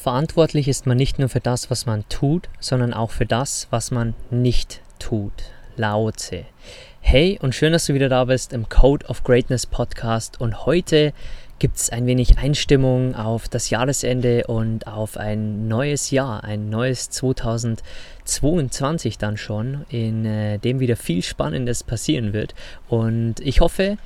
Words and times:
Verantwortlich 0.00 0.68
ist 0.68 0.86
man 0.86 0.96
nicht 0.96 1.18
nur 1.18 1.28
für 1.28 1.40
das, 1.40 1.72
was 1.72 1.84
man 1.84 2.08
tut, 2.08 2.48
sondern 2.60 2.94
auch 2.94 3.10
für 3.10 3.26
das, 3.26 3.66
was 3.70 3.90
man 3.90 4.14
nicht 4.30 4.80
tut. 5.00 5.32
Laute. 5.74 6.44
Hey 7.00 7.36
und 7.42 7.52
schön, 7.52 7.72
dass 7.72 7.86
du 7.86 7.94
wieder 7.94 8.08
da 8.08 8.26
bist 8.26 8.52
im 8.52 8.68
Code 8.68 9.06
of 9.06 9.24
Greatness 9.24 9.66
Podcast 9.66 10.40
und 10.40 10.66
heute 10.66 11.12
gibt 11.58 11.78
es 11.78 11.90
ein 11.90 12.06
wenig 12.06 12.38
Einstimmung 12.38 13.16
auf 13.16 13.48
das 13.48 13.70
Jahresende 13.70 14.46
und 14.46 14.86
auf 14.86 15.16
ein 15.16 15.66
neues 15.66 16.12
Jahr, 16.12 16.44
ein 16.44 16.70
neues 16.70 17.10
2022 17.10 19.18
dann 19.18 19.36
schon, 19.36 19.84
in 19.88 20.24
äh, 20.24 20.58
dem 20.58 20.78
wieder 20.78 20.94
viel 20.94 21.24
Spannendes 21.24 21.82
passieren 21.82 22.32
wird. 22.32 22.54
Und 22.88 23.40
ich 23.40 23.60
hoffe, 23.60 23.96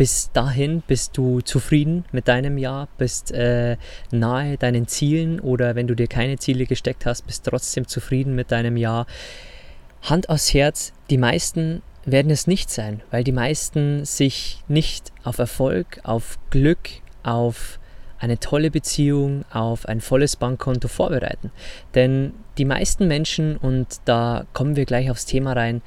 bis 0.00 0.32
dahin 0.32 0.82
bist 0.86 1.18
du 1.18 1.42
zufrieden 1.42 2.06
mit 2.10 2.26
deinem 2.26 2.56
Jahr, 2.56 2.88
bist 2.96 3.32
äh, 3.32 3.76
nahe 4.10 4.56
deinen 4.56 4.88
Zielen 4.88 5.40
oder 5.40 5.74
wenn 5.74 5.86
du 5.86 5.94
dir 5.94 6.06
keine 6.06 6.38
Ziele 6.38 6.64
gesteckt 6.64 7.04
hast, 7.04 7.26
bist 7.26 7.44
trotzdem 7.44 7.86
zufrieden 7.86 8.34
mit 8.34 8.50
deinem 8.50 8.78
Jahr. 8.78 9.06
Hand 10.00 10.30
aufs 10.30 10.54
Herz, 10.54 10.94
die 11.10 11.18
meisten 11.18 11.82
werden 12.06 12.30
es 12.30 12.46
nicht 12.46 12.70
sein, 12.70 13.02
weil 13.10 13.24
die 13.24 13.32
meisten 13.32 14.06
sich 14.06 14.64
nicht 14.68 15.12
auf 15.22 15.36
Erfolg, 15.36 16.00
auf 16.02 16.38
Glück, 16.48 16.88
auf 17.22 17.78
eine 18.18 18.40
tolle 18.40 18.70
Beziehung, 18.70 19.44
auf 19.52 19.84
ein 19.84 20.00
volles 20.00 20.36
Bankkonto 20.36 20.88
vorbereiten. 20.88 21.52
Denn 21.94 22.32
die 22.56 22.64
meisten 22.64 23.06
Menschen, 23.06 23.58
und 23.58 24.00
da 24.06 24.46
kommen 24.54 24.76
wir 24.76 24.86
gleich 24.86 25.10
aufs 25.10 25.26
Thema 25.26 25.52
rein, 25.52 25.82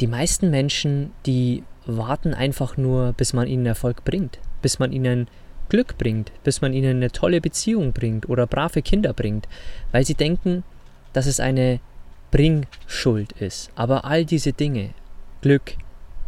die 0.00 0.08
meisten 0.08 0.50
Menschen, 0.50 1.12
die 1.26 1.62
warten 1.86 2.34
einfach 2.34 2.76
nur, 2.76 3.12
bis 3.12 3.32
man 3.32 3.46
ihnen 3.46 3.66
Erfolg 3.66 4.04
bringt, 4.04 4.38
bis 4.62 4.78
man 4.78 4.92
ihnen 4.92 5.28
Glück 5.68 5.98
bringt, 5.98 6.32
bis 6.44 6.60
man 6.60 6.72
ihnen 6.72 6.96
eine 6.96 7.10
tolle 7.10 7.40
Beziehung 7.40 7.92
bringt 7.92 8.28
oder 8.28 8.46
brave 8.46 8.82
Kinder 8.82 9.12
bringt, 9.12 9.48
weil 9.92 10.04
sie 10.04 10.14
denken, 10.14 10.62
dass 11.12 11.26
es 11.26 11.40
eine 11.40 11.80
Bringschuld 12.30 13.32
ist. 13.32 13.70
Aber 13.74 14.04
all 14.04 14.24
diese 14.24 14.52
Dinge, 14.52 14.90
Glück, 15.40 15.74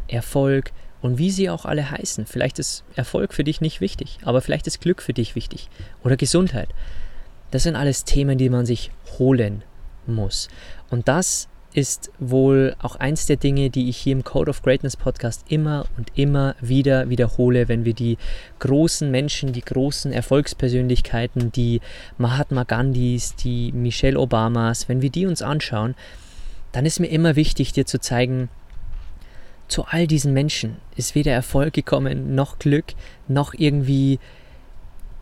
Erfolg 0.09 0.73
und 1.03 1.19
wie 1.19 1.31
sie 1.31 1.51
auch 1.51 1.65
alle 1.65 1.91
heißen, 1.91 2.27
vielleicht 2.27 2.59
ist 2.59 2.85
Erfolg 2.97 3.33
für 3.33 3.45
dich 3.45 3.61
nicht 3.61 3.81
wichtig, 3.81 4.19
aber 4.23 4.41
vielleicht 4.41 4.67
ist 4.67 4.81
Glück 4.81 5.03
für 5.03 5.13
dich 5.13 5.35
wichtig 5.35 5.69
oder 6.03 6.17
Gesundheit. 6.17 6.69
Das 7.51 7.63
sind 7.63 7.77
alles 7.77 8.05
Themen, 8.05 8.39
die 8.39 8.51
man 8.51 8.67
sich 8.67 8.91
holen 9.19 9.63
muss. 10.07 10.49
Und 10.91 11.09
das 11.09 11.49
ist 11.75 12.11
wohl 12.19 12.75
auch 12.81 12.97
eins 12.97 13.27
der 13.27 13.37
Dinge, 13.37 13.71
die 13.71 13.89
ich 13.89 13.97
hier 13.97 14.13
im 14.13 14.25
Code 14.25 14.51
of 14.51 14.63
Greatness 14.63 14.97
Podcast 14.97 15.45
immer 15.49 15.87
und 15.97 16.11
immer 16.15 16.57
wieder 16.61 17.11
wiederhole, 17.11 17.69
wenn 17.69 17.85
wir 17.85 17.95
die 17.95 18.17
großen 18.59 19.11
Menschen, 19.11 19.53
die 19.53 19.61
großen 19.61 20.13
Erfolgspersönlichkeiten, 20.13 21.53
die 21.53 21.81
Mahatma 22.17 22.65
Gandhis, 22.65 23.35
die 23.37 23.73
Michelle 23.73 24.19
Obamas, 24.19 24.89
wenn 24.89 25.03
wir 25.03 25.11
die 25.11 25.27
uns 25.27 25.43
anschauen, 25.43 25.95
dann 26.73 26.87
ist 26.87 27.01
mir 27.01 27.09
immer 27.09 27.37
wichtig, 27.37 27.73
dir 27.73 27.87
zu 27.87 28.01
zeigen, 28.01 28.49
zu 29.69 29.85
all 29.85 30.07
diesen 30.07 30.33
Menschen 30.33 30.77
ist 30.97 31.15
weder 31.15 31.33
Erfolg 31.33 31.75
gekommen, 31.75 32.35
noch 32.35 32.59
Glück, 32.59 32.95
noch 33.29 33.53
irgendwie 33.55 34.19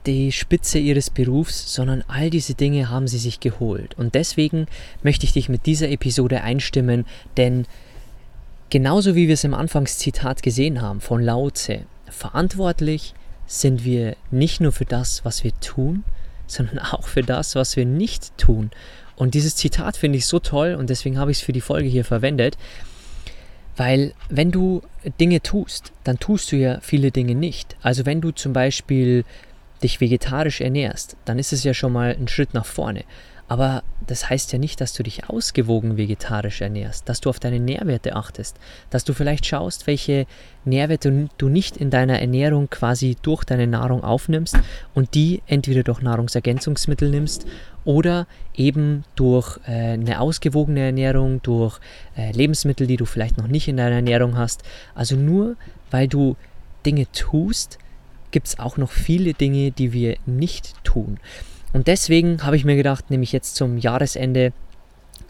die 0.06 0.32
Spitze 0.32 0.78
ihres 0.78 1.10
Berufs, 1.10 1.74
sondern 1.74 2.04
all 2.08 2.30
diese 2.30 2.54
Dinge 2.54 2.88
haben 2.88 3.08
sie 3.08 3.18
sich 3.18 3.40
geholt. 3.40 3.94
Und 3.98 4.14
deswegen 4.14 4.66
möchte 5.02 5.26
ich 5.26 5.32
dich 5.32 5.48
mit 5.48 5.66
dieser 5.66 5.90
Episode 5.90 6.42
einstimmen, 6.42 7.04
denn 7.36 7.66
genauso 8.70 9.14
wie 9.14 9.26
wir 9.26 9.34
es 9.34 9.44
im 9.44 9.54
Anfangszitat 9.54 10.42
gesehen 10.42 10.80
haben 10.80 11.00
von 11.00 11.22
Lao 11.22 11.50
Tse, 11.50 11.80
verantwortlich 12.08 13.14
sind 13.46 13.84
wir 13.84 14.16
nicht 14.30 14.60
nur 14.60 14.72
für 14.72 14.84
das, 14.84 15.24
was 15.24 15.44
wir 15.44 15.52
tun, 15.60 16.04
sondern 16.46 16.78
auch 16.92 17.06
für 17.06 17.22
das, 17.22 17.54
was 17.54 17.76
wir 17.76 17.84
nicht 17.84 18.36
tun. 18.38 18.70
Und 19.16 19.34
dieses 19.34 19.56
Zitat 19.56 19.96
finde 19.96 20.18
ich 20.18 20.26
so 20.26 20.38
toll 20.38 20.74
und 20.74 20.90
deswegen 20.90 21.18
habe 21.18 21.30
ich 21.30 21.38
es 21.38 21.44
für 21.44 21.52
die 21.52 21.60
Folge 21.60 21.88
hier 21.88 22.04
verwendet, 22.04 22.58
weil 23.76 24.14
wenn 24.28 24.50
du 24.50 24.82
Dinge 25.20 25.42
tust, 25.42 25.92
dann 26.04 26.18
tust 26.18 26.50
du 26.50 26.56
ja 26.56 26.80
viele 26.80 27.10
Dinge 27.10 27.34
nicht. 27.34 27.76
Also 27.82 28.06
wenn 28.06 28.20
du 28.20 28.30
zum 28.30 28.52
Beispiel 28.52 29.24
dich 29.86 30.00
vegetarisch 30.00 30.60
ernährst, 30.60 31.16
dann 31.24 31.38
ist 31.38 31.52
es 31.52 31.64
ja 31.64 31.72
schon 31.72 31.92
mal 31.92 32.16
ein 32.18 32.28
Schritt 32.28 32.54
nach 32.54 32.66
vorne. 32.66 33.04
Aber 33.48 33.84
das 34.04 34.28
heißt 34.28 34.52
ja 34.52 34.58
nicht, 34.58 34.80
dass 34.80 34.92
du 34.92 35.04
dich 35.04 35.30
ausgewogen 35.30 35.96
vegetarisch 35.96 36.60
ernährst, 36.60 37.08
dass 37.08 37.20
du 37.20 37.30
auf 37.30 37.38
deine 37.38 37.60
Nährwerte 37.60 38.16
achtest, 38.16 38.56
dass 38.90 39.04
du 39.04 39.12
vielleicht 39.12 39.46
schaust, 39.46 39.86
welche 39.86 40.26
Nährwerte 40.64 41.28
du 41.38 41.48
nicht 41.48 41.76
in 41.76 41.90
deiner 41.90 42.20
Ernährung 42.20 42.68
quasi 42.68 43.16
durch 43.22 43.44
deine 43.44 43.68
Nahrung 43.68 44.02
aufnimmst 44.02 44.58
und 44.94 45.14
die 45.14 45.42
entweder 45.46 45.84
durch 45.84 46.02
Nahrungsergänzungsmittel 46.02 47.08
nimmst 47.08 47.46
oder 47.84 48.26
eben 48.56 49.04
durch 49.14 49.60
äh, 49.68 49.92
eine 49.92 50.20
ausgewogene 50.20 50.80
Ernährung, 50.80 51.40
durch 51.42 51.78
äh, 52.16 52.32
Lebensmittel, 52.32 52.88
die 52.88 52.96
du 52.96 53.04
vielleicht 53.04 53.38
noch 53.38 53.46
nicht 53.46 53.68
in 53.68 53.76
deiner 53.76 53.96
Ernährung 53.96 54.36
hast. 54.36 54.64
Also 54.96 55.14
nur 55.14 55.54
weil 55.92 56.08
du 56.08 56.34
Dinge 56.84 57.06
tust, 57.12 57.78
gibt 58.30 58.48
es 58.48 58.58
auch 58.58 58.76
noch 58.76 58.90
viele 58.90 59.34
Dinge, 59.34 59.70
die 59.70 59.92
wir 59.92 60.16
nicht 60.26 60.74
tun. 60.84 61.18
Und 61.72 61.86
deswegen 61.86 62.42
habe 62.42 62.56
ich 62.56 62.64
mir 62.64 62.76
gedacht, 62.76 63.10
nehme 63.10 63.24
ich 63.24 63.32
jetzt 63.32 63.56
zum 63.56 63.76
Jahresende 63.76 64.52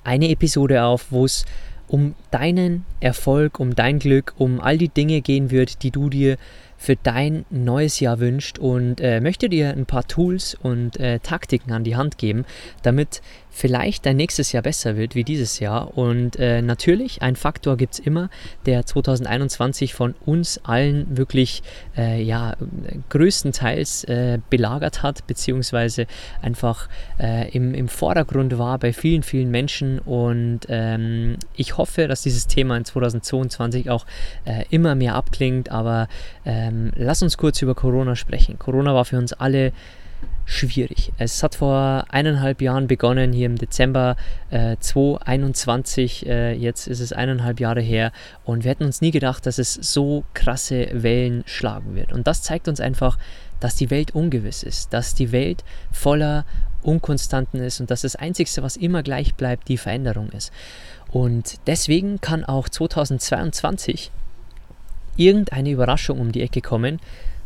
eine 0.05 0.31
Episode 0.31 0.85
auf, 0.85 1.07
wo 1.11 1.25
es 1.25 1.45
um 1.89 2.15
deinen 2.31 2.85
Erfolg, 3.01 3.61
um 3.61 3.75
dein 3.75 3.99
Glück, 3.99 4.35
um 4.39 4.61
all 4.61 4.79
die 4.79 4.89
Dinge 4.89 5.21
gehen 5.21 5.51
wird, 5.51 5.83
die 5.83 5.91
du 5.91 6.09
dir 6.11 6.37
für 6.79 6.97
dein 6.97 7.45
neues 7.51 8.01
Jahr 8.01 8.21
wünscht 8.21 8.59
und 8.59 9.01
äh, 9.01 9.21
möchte 9.21 9.49
dir 9.49 9.71
ein 9.71 9.87
paar 9.87 10.07
Tools 10.07 10.55
und 10.55 10.99
äh, 10.99 11.19
Taktiken 11.21 11.73
an 11.73 11.85
die 11.85 11.97
Hand 11.97 12.19
geben, 12.19 12.45
damit 12.83 13.23
vielleicht 13.57 14.05
dein 14.05 14.17
nächstes 14.17 14.53
Jahr 14.53 14.63
besser 14.63 14.97
wird 14.97 15.15
wie 15.15 15.25
dieses 15.25 15.61
Jahr. 15.61 15.97
Und 15.97 16.37
äh, 16.37 16.61
natürlich, 16.61 17.23
ein 17.23 17.37
Faktor 17.37 17.79
gibt 17.79 17.95
es 17.95 17.99
immer, 18.01 18.29
der 18.67 18.85
2021 18.85 19.95
von 19.95 20.15
uns 20.27 20.61
allen 20.63 21.17
wirklich 21.17 21.63
äh, 21.97 22.23
ja, 22.23 22.55
größtenteils 23.09 24.05
äh, 24.05 24.39
belagert 24.51 25.03
hat, 25.03 25.27
beziehungsweise 25.27 26.07
einfach 26.43 26.89
äh, 27.19 27.51
im, 27.53 27.73
im 27.73 27.89
Vordergrund 27.89 28.59
war 28.59 28.79
bei 28.79 28.93
vielen, 28.93 29.23
vielen 29.23 29.51
Menschen. 29.51 30.01
Und 30.01 30.61
ähm, 30.69 31.39
ich 31.55 31.79
hoffe, 31.79 32.09
dass 32.09 32.21
dieses 32.21 32.47
Thema 32.47 32.77
in 32.77 32.85
2022 32.85 33.89
auch 33.89 34.05
äh, 34.45 34.65
immer 34.69 34.95
mehr 34.95 35.15
abklingt. 35.15 35.71
Aber 35.71 36.09
ähm, 36.67 36.93
lass 36.97 37.23
uns 37.23 37.37
kurz 37.37 37.63
über 37.63 37.75
Corona 37.75 38.17
sprechen. 38.17 38.59
Corona 38.59 38.95
war 38.95 39.05
für 39.05 39.19
uns 39.19 39.33
alle 39.33 39.73
schwierig. 40.45 41.13
Es 41.19 41.43
hat 41.43 41.57
vor 41.57 42.05
eineinhalb 42.09 42.63
Jahren 42.63 42.87
begonnen, 42.87 43.33
hier 43.33 43.47
im 43.47 43.57
Dezember 43.57 44.17
äh, 44.51 44.77
2021. 44.79 46.27
Äh, 46.27 46.53
jetzt 46.55 46.87
ist 46.87 47.01
es 47.01 47.13
eineinhalb 47.13 47.61
Jahre 47.61 47.81
her 47.81 48.13
und 48.45 48.65
wir 48.65 48.71
hätten 48.71 48.85
uns 48.85 49.01
nie 49.01 49.11
gedacht, 49.11 49.45
dass 49.45 49.59
es 49.59 49.75
so 49.75 50.25
krasse 50.35 50.89
Wellen 50.93 51.43
schlagen 51.47 51.95
wird. 51.97 52.13
Und 52.13 52.27
das 52.27 52.43
zeigt 52.43 52.69
uns 52.69 52.81
einfach, 52.81 53.19
dass 53.61 53.75
die 53.75 53.91
Welt 53.91 54.15
ungewiss 54.15 54.63
ist, 54.63 54.93
dass 54.93 55.15
die 55.15 55.33
Welt 55.33 55.65
voller 55.91 56.45
Unkonstanten 56.83 57.61
ist 57.61 57.81
und 57.81 57.91
dass 57.91 58.03
das 58.03 58.15
Einzige, 58.15 58.63
was 58.63 58.77
immer 58.77 59.03
gleich 59.03 59.35
bleibt, 59.35 59.69
die 59.69 59.79
Veränderung 59.79 60.31
ist. 60.31 60.53
Und 61.11 61.57
deswegen 61.67 62.21
kann 62.21 62.45
auch 62.45 62.69
2022 62.69 64.13
irgendeine 65.17 65.71
Überraschung 65.71 66.21
um 66.21 66.33
die 66.33 66.43
Ecke 66.43 66.61
kommen, 66.61 67.01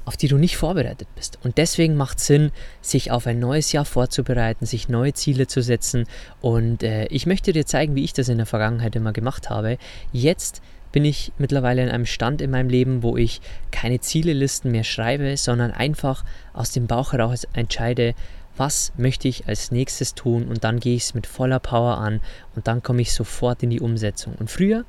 auf 0.04 0.16
die 0.16 0.28
du 0.28 0.38
nicht 0.38 0.56
vorbereitet 0.56 1.08
bist. 1.14 1.38
Und 1.44 1.58
deswegen 1.58 1.96
macht 1.96 2.18
es 2.18 2.26
Sinn, 2.26 2.50
sich 2.80 3.10
auf 3.10 3.26
ein 3.26 3.38
neues 3.38 3.72
Jahr 3.72 3.84
vorzubereiten, 3.84 4.66
sich 4.66 4.88
neue 4.88 5.12
Ziele 5.12 5.46
zu 5.46 5.62
setzen. 5.62 6.06
Und 6.40 6.82
äh, 6.82 7.06
ich 7.06 7.26
möchte 7.26 7.52
dir 7.52 7.66
zeigen, 7.66 7.94
wie 7.94 8.04
ich 8.04 8.12
das 8.12 8.28
in 8.28 8.38
der 8.38 8.46
Vergangenheit 8.46 8.96
immer 8.96 9.12
gemacht 9.12 9.50
habe. 9.50 9.78
Jetzt 10.12 10.62
bin 10.92 11.04
ich 11.04 11.32
mittlerweile 11.38 11.82
in 11.82 11.90
einem 11.90 12.06
Stand 12.06 12.40
in 12.40 12.50
meinem 12.50 12.68
Leben, 12.68 13.02
wo 13.02 13.16
ich 13.16 13.40
keine 13.70 14.00
Zielelisten 14.00 14.72
mehr 14.72 14.84
schreibe, 14.84 15.36
sondern 15.36 15.70
einfach 15.70 16.24
aus 16.52 16.72
dem 16.72 16.86
Bauch 16.86 17.12
heraus 17.12 17.46
entscheide, 17.52 18.14
was 18.56 18.92
möchte 18.96 19.28
ich 19.28 19.46
als 19.46 19.70
nächstes 19.70 20.14
tun 20.14 20.48
und 20.48 20.64
dann 20.64 20.80
gehe 20.80 20.96
ich 20.96 21.04
es 21.04 21.14
mit 21.14 21.26
voller 21.26 21.60
Power 21.60 21.98
an 21.98 22.20
und 22.56 22.66
dann 22.66 22.82
komme 22.82 23.02
ich 23.02 23.12
sofort 23.12 23.62
in 23.62 23.70
die 23.70 23.80
Umsetzung. 23.80 24.34
Und 24.38 24.50
früher, 24.50 24.84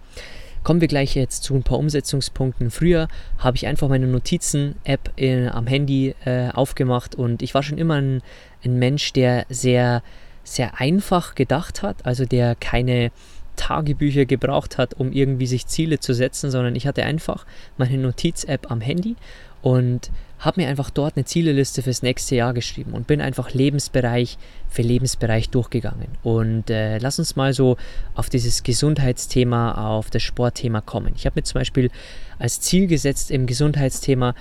kommen 0.64 0.82
wir 0.82 0.88
gleich 0.88 1.16
jetzt 1.16 1.44
zu 1.44 1.56
ein 1.56 1.64
paar 1.64 1.80
Umsetzungspunkten. 1.80 2.72
Früher 2.72 3.08
habe 3.38 3.58
ich 3.58 3.68
einfach 3.68 3.90
meine 3.90 4.08
Notizen-App 4.08 5.12
am 5.52 5.68
Handy 5.68 6.16
äh, 6.26 6.50
aufgemacht 6.50 7.16
und 7.16 7.42
ich 7.42 7.54
war 7.54 7.64
schon 7.64 7.78
immer 7.78 7.96
ein, 7.96 8.22
ein 8.64 8.78
Mensch, 8.78 9.14
der 9.14 9.46
sehr, 9.50 10.04
sehr 10.44 10.80
einfach 10.80 11.36
gedacht 11.36 11.82
hat, 11.82 12.06
also 12.06 12.26
der 12.26 12.56
keine 12.56 13.12
Tagebücher 13.56 14.26
gebraucht 14.26 14.78
hat, 14.78 14.94
um 14.94 15.12
irgendwie 15.12 15.48
sich 15.48 15.68
Ziele 15.68 16.00
zu 16.00 16.14
setzen, 16.14 16.52
sondern 16.52 16.76
ich 16.76 16.88
hatte 16.88 17.04
einfach 17.04 17.46
meine 17.78 17.98
Notiz-App 17.98 18.72
am 18.72 18.82
Handy 18.82 19.16
und 19.62 20.12
habe 20.42 20.62
mir 20.62 20.68
einfach 20.68 20.90
dort 20.90 21.16
eine 21.16 21.26
Zieleliste 21.26 21.84
fürs 21.84 22.02
nächste 22.02 22.36
Jahr 22.36 22.54
geschrieben 22.54 22.94
und 22.94 23.06
bin 23.06 23.22
einfach 23.22 23.54
Lebensbereich 23.54 24.38
für 24.68 24.82
Lebensbereich 24.82 25.50
durchgegangen. 25.50 26.08
Und 26.24 26.70
äh, 26.70 26.98
lass 26.98 27.20
uns 27.20 27.36
mal 27.36 27.54
so 27.54 27.78
auf 28.16 28.30
dieses 28.30 28.64
Gesundheitsthema, 28.64 29.88
auf 29.96 30.10
das 30.10 30.24
Sportthema 30.24 30.82
kommen. 30.82 31.14
Ich 31.16 31.28
habe 31.28 31.40
mir 31.40 31.44
zum 31.44 31.60
Beispiel 31.60 31.92
als 32.40 32.60
Ziel 32.60 32.88
gesetzt 32.88 33.30
im 33.30 33.46
Gesundheitsthema, 33.46 34.34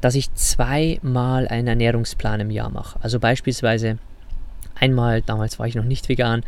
dass 0.00 0.14
ich 0.14 0.32
zweimal 0.34 1.46
einen 1.46 1.68
Ernährungsplan 1.68 2.40
im 2.40 2.50
Jahr 2.50 2.70
mache. 2.70 2.98
Also 3.02 3.20
beispielsweise 3.20 3.98
einmal, 4.74 5.20
damals 5.20 5.58
war 5.58 5.66
ich 5.66 5.74
noch 5.74 5.84
nicht 5.84 6.08
vegan, 6.08 6.42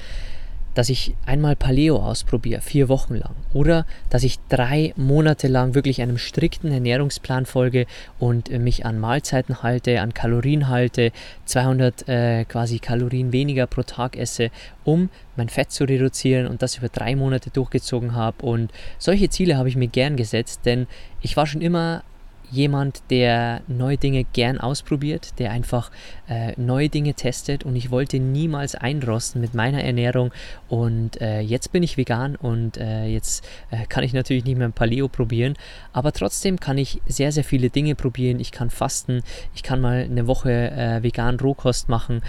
dass 0.77 0.91
ich 0.91 1.15
einmal 1.25 1.57
Paleo 1.57 1.97
ausprobiere, 1.97 2.61
vier 2.61 2.91
Wochen 2.91 3.15
lang. 3.15 3.35
Oder 3.55 3.87
dass 4.11 4.23
ich 4.25 4.39
drei 4.51 4.93
Monate 4.97 5.49
lang 5.49 5.75
wirklich 5.75 6.03
einem 6.03 6.19
strikten 6.19 6.71
Ernährungsplan 6.71 7.47
folge 7.47 7.87
und 8.19 8.51
mich 8.51 8.85
an 8.85 8.99
Mahlzeiten 9.01 9.63
halte, 9.63 10.03
an 10.03 10.13
Kalorien 10.13 10.69
halte, 10.69 11.13
200 11.47 12.09
äh, 12.09 12.45
quasi 12.45 12.79
Kalorien 12.79 13.33
weniger 13.33 13.67
pro 13.67 13.85
Tag 13.85 14.19
esse, 14.19 14.51
um 14.85 15.09
mein 15.35 15.49
Fett 15.49 15.71
zu 15.71 15.85
reduzieren 15.85 16.47
und 16.47 16.61
das 16.61 16.77
über 16.77 16.91
drei 16.91 17.17
Monate 17.17 17.49
durchgezogen 17.49 18.15
habe. 18.15 18.45
Und 18.45 18.71
solche 18.99 19.31
Ziele 19.31 19.57
habe 19.57 19.71
ich 19.71 19.77
mir 19.77 19.89
gern 19.89 20.17
gesetzt, 20.17 20.61
denn 20.67 20.87
ich 21.23 21.39
war 21.39 21.47
schon 21.47 21.63
immer 21.63 22.05
jemand, 22.51 23.03
der 23.11 23.63
neue 23.69 23.97
Dinge 23.97 24.25
gern 24.25 24.59
ausprobiert, 24.59 25.39
der 25.39 25.51
einfach 25.51 25.91
äh, 26.29 26.53
neue 26.57 26.89
Dinge 26.89 27.15
testet 27.15 27.65
und 27.65 27.77
ich 27.77 27.91
wollte 27.91 28.19
niemals 28.19 28.75
einrosten 28.75 29.41
mit 29.41 29.55
meiner 29.55 29.83
Ernährung 29.83 30.33
und 30.69 31.21
äh, 31.21 31.41
jetzt 31.41 31.73
bin 31.73 31.83
ich 31.83 31.97
vegan 31.97 32.37
und 32.37 32.77
äh, 32.77 33.07
jetzt 33.07 33.47
äh, 33.71 33.87
kann 33.87 34.05
ich 34.05 34.13
natürlich 34.13 34.45
nicht 34.45 34.59
mehr 34.59 34.69
ein 34.69 34.73
Paleo 34.73 35.09
probieren, 35.09 35.55
aber 35.93 36.13
trotzdem 36.13 36.61
kann 36.61 36.79
ich 36.79 37.01
sehr, 37.07 37.33
sehr 37.33 37.45
viele 37.45 37.71
Dinge 37.71 37.95
probieren. 37.95 38.41
Ich 38.41 38.53
kann 38.53 38.71
fasten, 38.71 39.23
ich 39.55 39.63
kann 39.63 39.81
mal 39.81 40.03
eine 40.03 40.27
Woche 40.27 40.71
äh, 40.71 41.03
vegan 41.03 41.39
Rohkost 41.41 41.89
machen. 41.89 42.23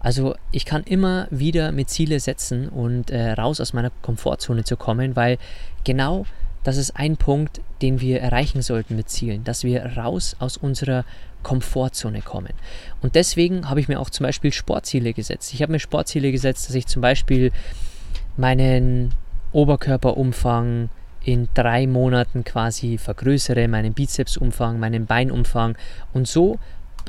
Also 0.00 0.34
ich 0.50 0.66
kann 0.66 0.82
immer 0.84 1.26
wieder 1.30 1.72
mit 1.72 1.88
Ziele 1.88 2.20
setzen 2.20 2.68
und 2.68 3.10
äh, 3.10 3.32
raus 3.32 3.58
aus 3.60 3.72
meiner 3.72 3.90
Komfortzone 4.02 4.64
zu 4.64 4.76
kommen, 4.76 5.16
weil 5.16 5.38
genau 5.82 6.26
das 6.64 6.76
ist 6.78 6.96
ein 6.96 7.16
Punkt, 7.16 7.60
den 7.82 8.00
wir 8.00 8.20
erreichen 8.20 8.62
sollten 8.62 8.96
mit 8.96 9.08
Zielen, 9.08 9.44
dass 9.44 9.62
wir 9.62 9.84
raus 9.96 10.34
aus 10.38 10.56
unserer 10.56 11.04
Komfortzone 11.42 12.22
kommen. 12.22 12.54
Und 13.02 13.14
deswegen 13.14 13.68
habe 13.68 13.80
ich 13.80 13.88
mir 13.88 14.00
auch 14.00 14.10
zum 14.10 14.24
Beispiel 14.24 14.52
Sportziele 14.52 15.12
gesetzt. 15.12 15.54
Ich 15.54 15.62
habe 15.62 15.72
mir 15.72 15.78
Sportziele 15.78 16.32
gesetzt, 16.32 16.68
dass 16.68 16.74
ich 16.74 16.86
zum 16.86 17.02
Beispiel 17.02 17.52
meinen 18.36 19.12
Oberkörperumfang 19.52 20.88
in 21.22 21.48
drei 21.54 21.86
Monaten 21.86 22.44
quasi 22.44 22.98
vergrößere, 22.98 23.68
meinen 23.68 23.94
Bizepsumfang, 23.94 24.78
meinen 24.78 25.06
Beinumfang 25.06 25.76
und 26.12 26.26
so 26.26 26.58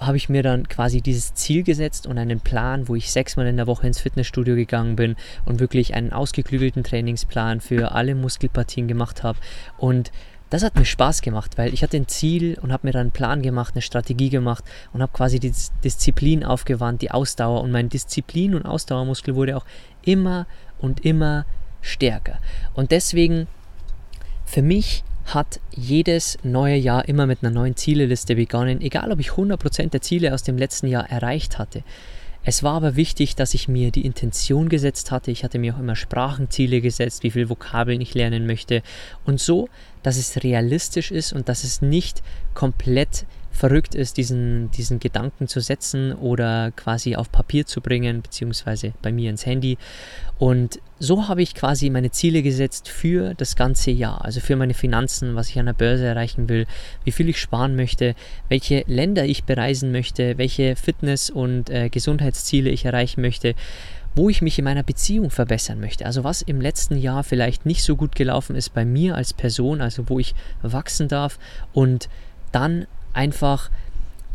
habe 0.02 0.18
ich 0.18 0.30
mir 0.30 0.44
dann 0.44 0.68
quasi 0.68 1.02
dieses 1.02 1.34
Ziel 1.34 1.64
gesetzt 1.64 2.08
und 2.08 2.18
einen 2.18 2.40
Plan, 2.40 2.88
wo 2.88 2.96
ich 2.96 3.12
sechsmal 3.12 3.48
in 3.48 3.58
der 3.58 3.68
Woche 3.68 3.88
ins 3.88 4.02
Fitnessstudio 4.02 4.56
gegangen 4.56 4.96
bin 4.96 5.16
und 5.46 5.60
wirklich 5.60 5.94
einen 5.94 6.12
ausgeklügelten 6.12 6.84
Trainingsplan 6.84 7.62
für 7.62 7.94
alle 7.94 8.16
Muskelpartien 8.16 8.88
gemacht 8.88 9.24
habe. 9.24 9.40
Und 9.78 10.12
das 10.50 10.64
hat 10.64 10.76
mir 10.76 10.86
Spaß 10.86 11.22
gemacht, 11.22 11.58
weil 11.58 11.74
ich 11.74 11.82
hatte 11.82 11.98
ein 11.98 12.08
Ziel 12.08 12.58
und 12.62 12.72
habe 12.72 12.88
mir 12.88 12.94
dann 12.94 13.02
einen 13.02 13.12
Plan 13.12 13.42
gemacht, 13.42 13.74
eine 13.74 13.82
Strategie 13.82 14.30
gemacht 14.30 14.64
und 14.94 15.02
habe 15.02 15.12
quasi 15.12 15.40
die 15.40 15.54
Disziplin 15.84 16.44
aufgewandt, 16.44 17.02
die 17.02 17.12
Ausdauer. 17.12 17.62
Und 17.62 17.72
mein 17.72 17.90
Disziplin- 17.90 18.54
und 18.54 18.66
Ausdauermuskel 18.66 19.36
wurde 19.36 19.58
auch 19.58 19.66
immer 20.04 20.46
und 20.78 21.04
immer 21.04 21.46
stärker. 21.82 22.40
Und 22.74 22.92
deswegen 22.92 23.48
für 24.46 24.62
mich 24.62 25.04
hat 25.26 25.60
jedes 25.72 26.38
neue 26.44 26.76
Jahr 26.76 27.08
immer 27.08 27.26
mit 27.26 27.40
einer 27.42 27.52
neuen 27.52 27.76
Zieleliste 27.76 28.36
begonnen, 28.36 28.82
egal 28.82 29.12
ob 29.12 29.20
ich 29.20 29.32
100% 29.32 29.90
der 29.90 30.02
Ziele 30.02 30.34
aus 30.34 30.44
dem 30.44 30.58
letzten 30.58 30.88
Jahr 30.88 31.10
erreicht 31.10 31.58
hatte. 31.58 31.84
Es 32.48 32.62
war 32.62 32.76
aber 32.76 32.96
wichtig, 32.96 33.36
dass 33.36 33.56
ich 33.56 33.68
mir 33.68 33.90
die 33.90 34.06
Intention 34.06 34.70
gesetzt 34.70 35.10
hatte. 35.10 35.32
Ich 35.32 35.44
hatte 35.44 35.58
mir 35.58 35.74
auch 35.74 35.80
immer 35.80 35.96
Sprachenziele 35.96 36.80
gesetzt, 36.80 37.24
wie 37.24 37.32
viele 37.32 37.50
Vokabeln 37.50 38.02
ich 38.02 38.14
lernen 38.14 38.46
möchte. 38.46 38.84
Und 39.26 39.40
so, 39.40 39.68
dass 40.04 40.18
es 40.18 40.44
realistisch 40.44 41.10
ist 41.10 41.34
und 41.34 41.50
dass 41.50 41.64
es 41.64 41.82
nicht 41.82 42.22
komplett 42.54 43.26
verrückt 43.56 43.96
ist, 43.96 44.18
diesen, 44.18 44.70
diesen 44.72 45.00
Gedanken 45.00 45.48
zu 45.48 45.62
setzen 45.62 46.14
oder 46.14 46.72
quasi 46.72 47.16
auf 47.16 47.32
Papier 47.32 47.66
zu 47.66 47.80
bringen, 47.80 48.22
beziehungsweise 48.22 48.94
bei 49.02 49.12
mir 49.12 49.30
ins 49.30 49.46
Handy. 49.46 49.78
Und 50.38 50.82
so 51.00 51.30
habe 51.30 51.42
ich 51.42 51.56
quasi 51.56 51.90
meine 51.90 52.12
Ziele 52.12 52.44
gesetzt 52.44 52.90
für 52.90 53.34
das 53.36 53.56
ganze 53.56 53.92
Jahr, 53.92 54.26
also 54.26 54.42
für 54.42 54.58
meine 54.58 54.74
Finanzen, 54.74 55.36
was 55.36 55.50
ich 55.50 55.58
an 55.58 55.68
der 55.68 55.74
Börse 55.74 56.06
erreichen 56.06 56.50
will, 56.50 56.68
wie 57.06 57.12
viel 57.12 57.30
ich 57.30 57.40
sparen 57.40 57.78
möchte, 57.78 58.16
welche 58.50 58.84
Länder 58.88 59.26
ich 59.26 59.46
bereisen 59.46 59.92
möchte, 59.92 60.38
welche 60.38 60.76
Fitness- 60.76 61.30
und 61.30 61.70
äh, 61.70 61.90
Gesundheitsziele 61.90 62.70
ich 62.70 62.86
erreichen 62.86 63.22
möchte 63.22 63.56
wo 64.18 64.30
ich 64.30 64.42
mich 64.42 64.58
in 64.58 64.64
meiner 64.64 64.84
Beziehung 64.84 65.30
verbessern 65.30 65.82
möchte. 65.82 66.06
Also 66.06 66.24
was 66.24 66.42
im 66.42 66.62
letzten 66.62 66.96
Jahr 66.96 67.26
vielleicht 67.26 67.66
nicht 67.66 67.84
so 67.84 67.98
gut 67.98 68.16
gelaufen 68.16 68.56
ist 68.56 68.74
bei 68.74 68.86
mir 68.86 69.16
als 69.16 69.34
Person, 69.34 69.82
also 69.82 70.08
wo 70.08 70.20
ich 70.20 70.34
wachsen 70.62 71.10
darf 71.10 71.38
und 71.74 72.08
dann 72.54 72.88
einfach 73.16 73.70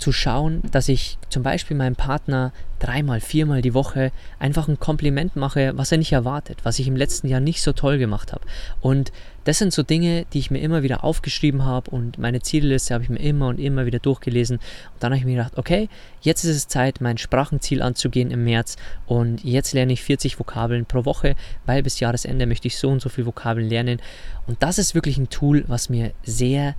zu 0.00 0.12
schauen, 0.12 0.62
dass 0.72 0.88
ich 0.88 1.18
zum 1.28 1.42
Beispiel 1.42 1.76
meinem 1.76 1.94
Partner 1.94 2.52
dreimal, 2.78 3.20
viermal 3.20 3.60
die 3.60 3.75
Woche 3.75 4.10
einfach 4.38 4.66
ein 4.66 4.80
Kompliment 4.80 5.37
mache, 5.37 5.72
was 5.76 5.92
er 5.92 5.99
nicht 5.99 6.12
erwartet, 6.12 6.60
was 6.62 6.78
ich 6.78 6.88
im 6.88 6.96
letzten 6.96 7.28
Jahr 7.28 7.40
nicht 7.40 7.60
so 7.62 7.72
toll 7.72 7.99
gemacht 7.99 8.32
habe. 8.32 8.42
Und 8.80 9.12
das 9.44 9.58
sind 9.58 9.72
so 9.72 9.82
Dinge, 9.82 10.25
die 10.32 10.38
ich 10.38 10.50
mir 10.50 10.60
immer 10.60 10.82
wieder 10.82 11.04
aufgeschrieben 11.04 11.64
habe 11.64 11.90
und 11.90 12.18
meine 12.18 12.40
Zielliste 12.40 12.94
habe 12.94 13.04
ich 13.04 13.10
mir 13.10 13.20
immer 13.20 13.49
und 13.49 13.60
immer 13.60 13.84
wieder 13.84 13.99
durchgelesen. 13.99 14.56
Und 14.56 15.02
dann 15.02 15.12
habe 15.12 15.18
ich 15.18 15.25
mir 15.26 15.37
gedacht, 15.37 15.58
okay, 15.58 15.88
jetzt 16.22 16.44
ist 16.44 16.56
es 16.56 16.68
Zeit, 16.68 17.00
mein 17.00 17.18
Sprachenziel 17.18 17.82
anzugehen 17.82 18.30
im 18.30 18.44
März 18.44 18.76
und 19.06 19.44
jetzt 19.44 19.75
lerne 19.75 19.92
ich 19.92 20.02
40 20.02 20.38
Vokabeln 20.38 20.87
pro 20.87 21.04
Woche, 21.04 21.37
weil 21.66 21.82
bis 21.82 22.00
Jahresende 22.00 22.46
möchte 22.46 22.68
ich 22.68 22.78
so 22.78 22.88
und 22.88 23.02
so 23.02 23.10
viele 23.10 23.26
Vokabeln 23.26 23.68
lernen. 23.68 24.00
Und 24.46 24.62
das 24.62 24.78
ist 24.78 24.94
wirklich 24.94 25.18
ein 25.18 25.28
Tool, 25.28 25.64
was 25.68 25.90
mir 25.90 26.12
sehr, 26.22 26.40
sehr 26.60 26.75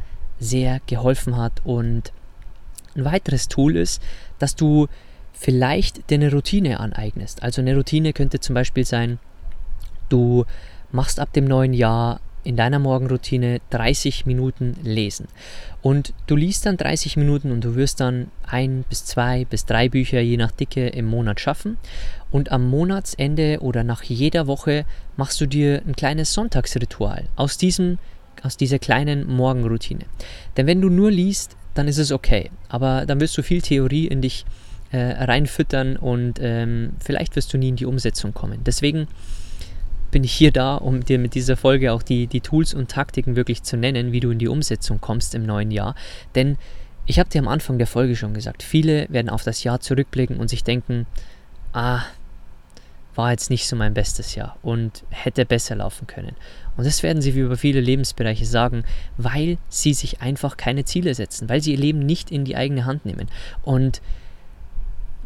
geholfen 0.88 1.38
hat. 1.38 1.62
Und 1.64 2.12
ein 2.96 3.06
weiteres 3.06 3.48
Tool 3.48 3.76
ist, 3.76 4.02
dass 4.40 4.56
du 4.56 4.88
vielleicht 5.34 6.10
dir 6.10 6.16
eine 6.16 6.32
Routine 6.32 6.80
aneignest. 6.80 7.44
Also 7.44 7.62
eine 7.62 7.76
Routine 7.76 8.14
könnte 8.14 8.40
zum 8.40 8.54
Beispiel 8.54 8.86
sein, 8.86 9.20
du 10.10 10.46
machst 10.92 11.20
ab 11.20 11.34
dem 11.34 11.46
neuen 11.46 11.74
Jahr 11.74 12.20
in 12.44 12.56
deiner 12.56 12.80
Morgenroutine 12.80 13.62
30 13.70 14.26
Minuten 14.26 14.76
lesen. 14.84 15.28
Und 15.82 16.14
du 16.28 16.36
liest 16.36 16.66
dann 16.66 16.78
30 16.78 17.18
Minuten 17.18 17.52
und 17.52 17.64
du 17.64 17.76
wirst 17.76 18.00
dann 18.00 18.30
ein 18.46 18.84
bis 18.90 19.06
zwei 19.06 19.46
bis 19.46 19.66
drei 19.66 19.90
Bücher 19.90 20.20
je 20.20 20.38
nach 20.38 20.52
Dicke 20.52 20.88
im 20.88 21.06
Monat 21.06 21.40
schaffen. 21.40 21.78
Und 22.32 22.52
am 22.52 22.68
Monatsende 22.70 23.60
oder 23.62 23.84
nach 23.84 24.04
jeder 24.04 24.48
Woche 24.48 24.86
machst 25.18 25.40
du 25.42 25.46
dir 25.46 25.82
ein 25.86 25.96
kleines 25.96 26.34
Sonntagsritual 26.34 27.26
aus 27.36 27.58
diesem 27.58 28.00
aus 28.44 28.58
dieser 28.58 28.80
kleinen 28.80 29.28
Morgenroutine. 29.28 30.06
Denn 30.58 30.68
wenn 30.68 30.82
du 30.82 30.90
nur 30.90 31.12
liest, 31.12 31.56
dann 31.74 31.88
ist 31.88 31.98
es 31.98 32.12
okay. 32.12 32.52
Aber 32.70 33.06
dann 33.06 33.20
wirst 33.20 33.38
du 33.38 33.44
viel 33.44 33.62
Theorie 33.62 34.08
in 34.08 34.22
dich 34.22 34.46
äh, 34.92 34.98
reinfüttern 34.98 35.96
und 35.96 36.40
ähm, 36.42 36.94
vielleicht 37.00 37.36
wirst 37.36 37.54
du 37.54 37.58
nie 37.58 37.70
in 37.70 37.76
die 37.76 37.86
Umsetzung 37.86 38.34
kommen. 38.34 38.60
Deswegen 38.66 39.08
bin 40.12 40.24
ich 40.26 40.34
hier 40.34 40.52
da, 40.52 40.76
um 40.76 41.06
dir 41.06 41.18
mit 41.18 41.36
dieser 41.36 41.56
Folge 41.56 41.94
auch 41.94 42.04
die, 42.04 42.28
die 42.28 42.42
Tools 42.42 42.74
und 42.74 42.92
Taktiken 42.92 43.36
wirklich 43.36 43.64
zu 43.64 43.78
nennen, 43.78 44.12
wie 44.12 44.20
du 44.20 44.32
in 44.32 44.40
die 44.40 44.50
Umsetzung 44.50 45.00
kommst 45.00 45.34
im 45.34 45.44
neuen 45.44 45.72
Jahr. 45.72 45.96
Denn 46.36 46.58
ich 47.06 47.18
habe 47.18 47.30
dir 47.30 47.40
am 47.40 47.48
Anfang 47.48 47.78
der 47.78 47.88
Folge 47.88 48.16
schon 48.16 48.34
gesagt, 48.34 48.64
viele 48.64 49.08
werden 49.10 49.30
auf 49.30 49.44
das 49.44 49.64
Jahr 49.64 49.80
zurückblicken 49.80 50.38
und 50.38 50.50
sich 50.50 50.64
denken, 50.64 51.08
ah, 51.72 52.02
war 53.16 53.32
jetzt 53.32 53.50
nicht 53.50 53.68
so 53.68 53.76
mein 53.76 53.94
bestes 53.94 54.36
Jahr 54.36 54.58
und 54.62 55.04
hätte 55.10 55.46
besser 55.46 55.76
laufen 55.76 56.08
können. 56.08 56.36
Und 56.78 56.86
das 56.86 57.04
werden 57.04 57.22
sie 57.22 57.32
über 57.32 57.58
viele 57.58 57.82
Lebensbereiche 57.82 58.46
sagen, 58.46 58.84
weil 59.18 59.58
sie 59.70 59.94
sich 59.94 60.22
einfach 60.22 60.58
keine 60.58 60.86
Ziele 60.86 61.14
setzen, 61.14 61.50
weil 61.50 61.62
sie 61.62 61.72
ihr 61.72 61.80
Leben 61.80 62.00
nicht 62.00 62.32
in 62.32 62.46
die 62.46 62.56
eigene 62.56 62.86
Hand 62.86 63.06
nehmen. 63.06 63.28
Und 63.64 64.02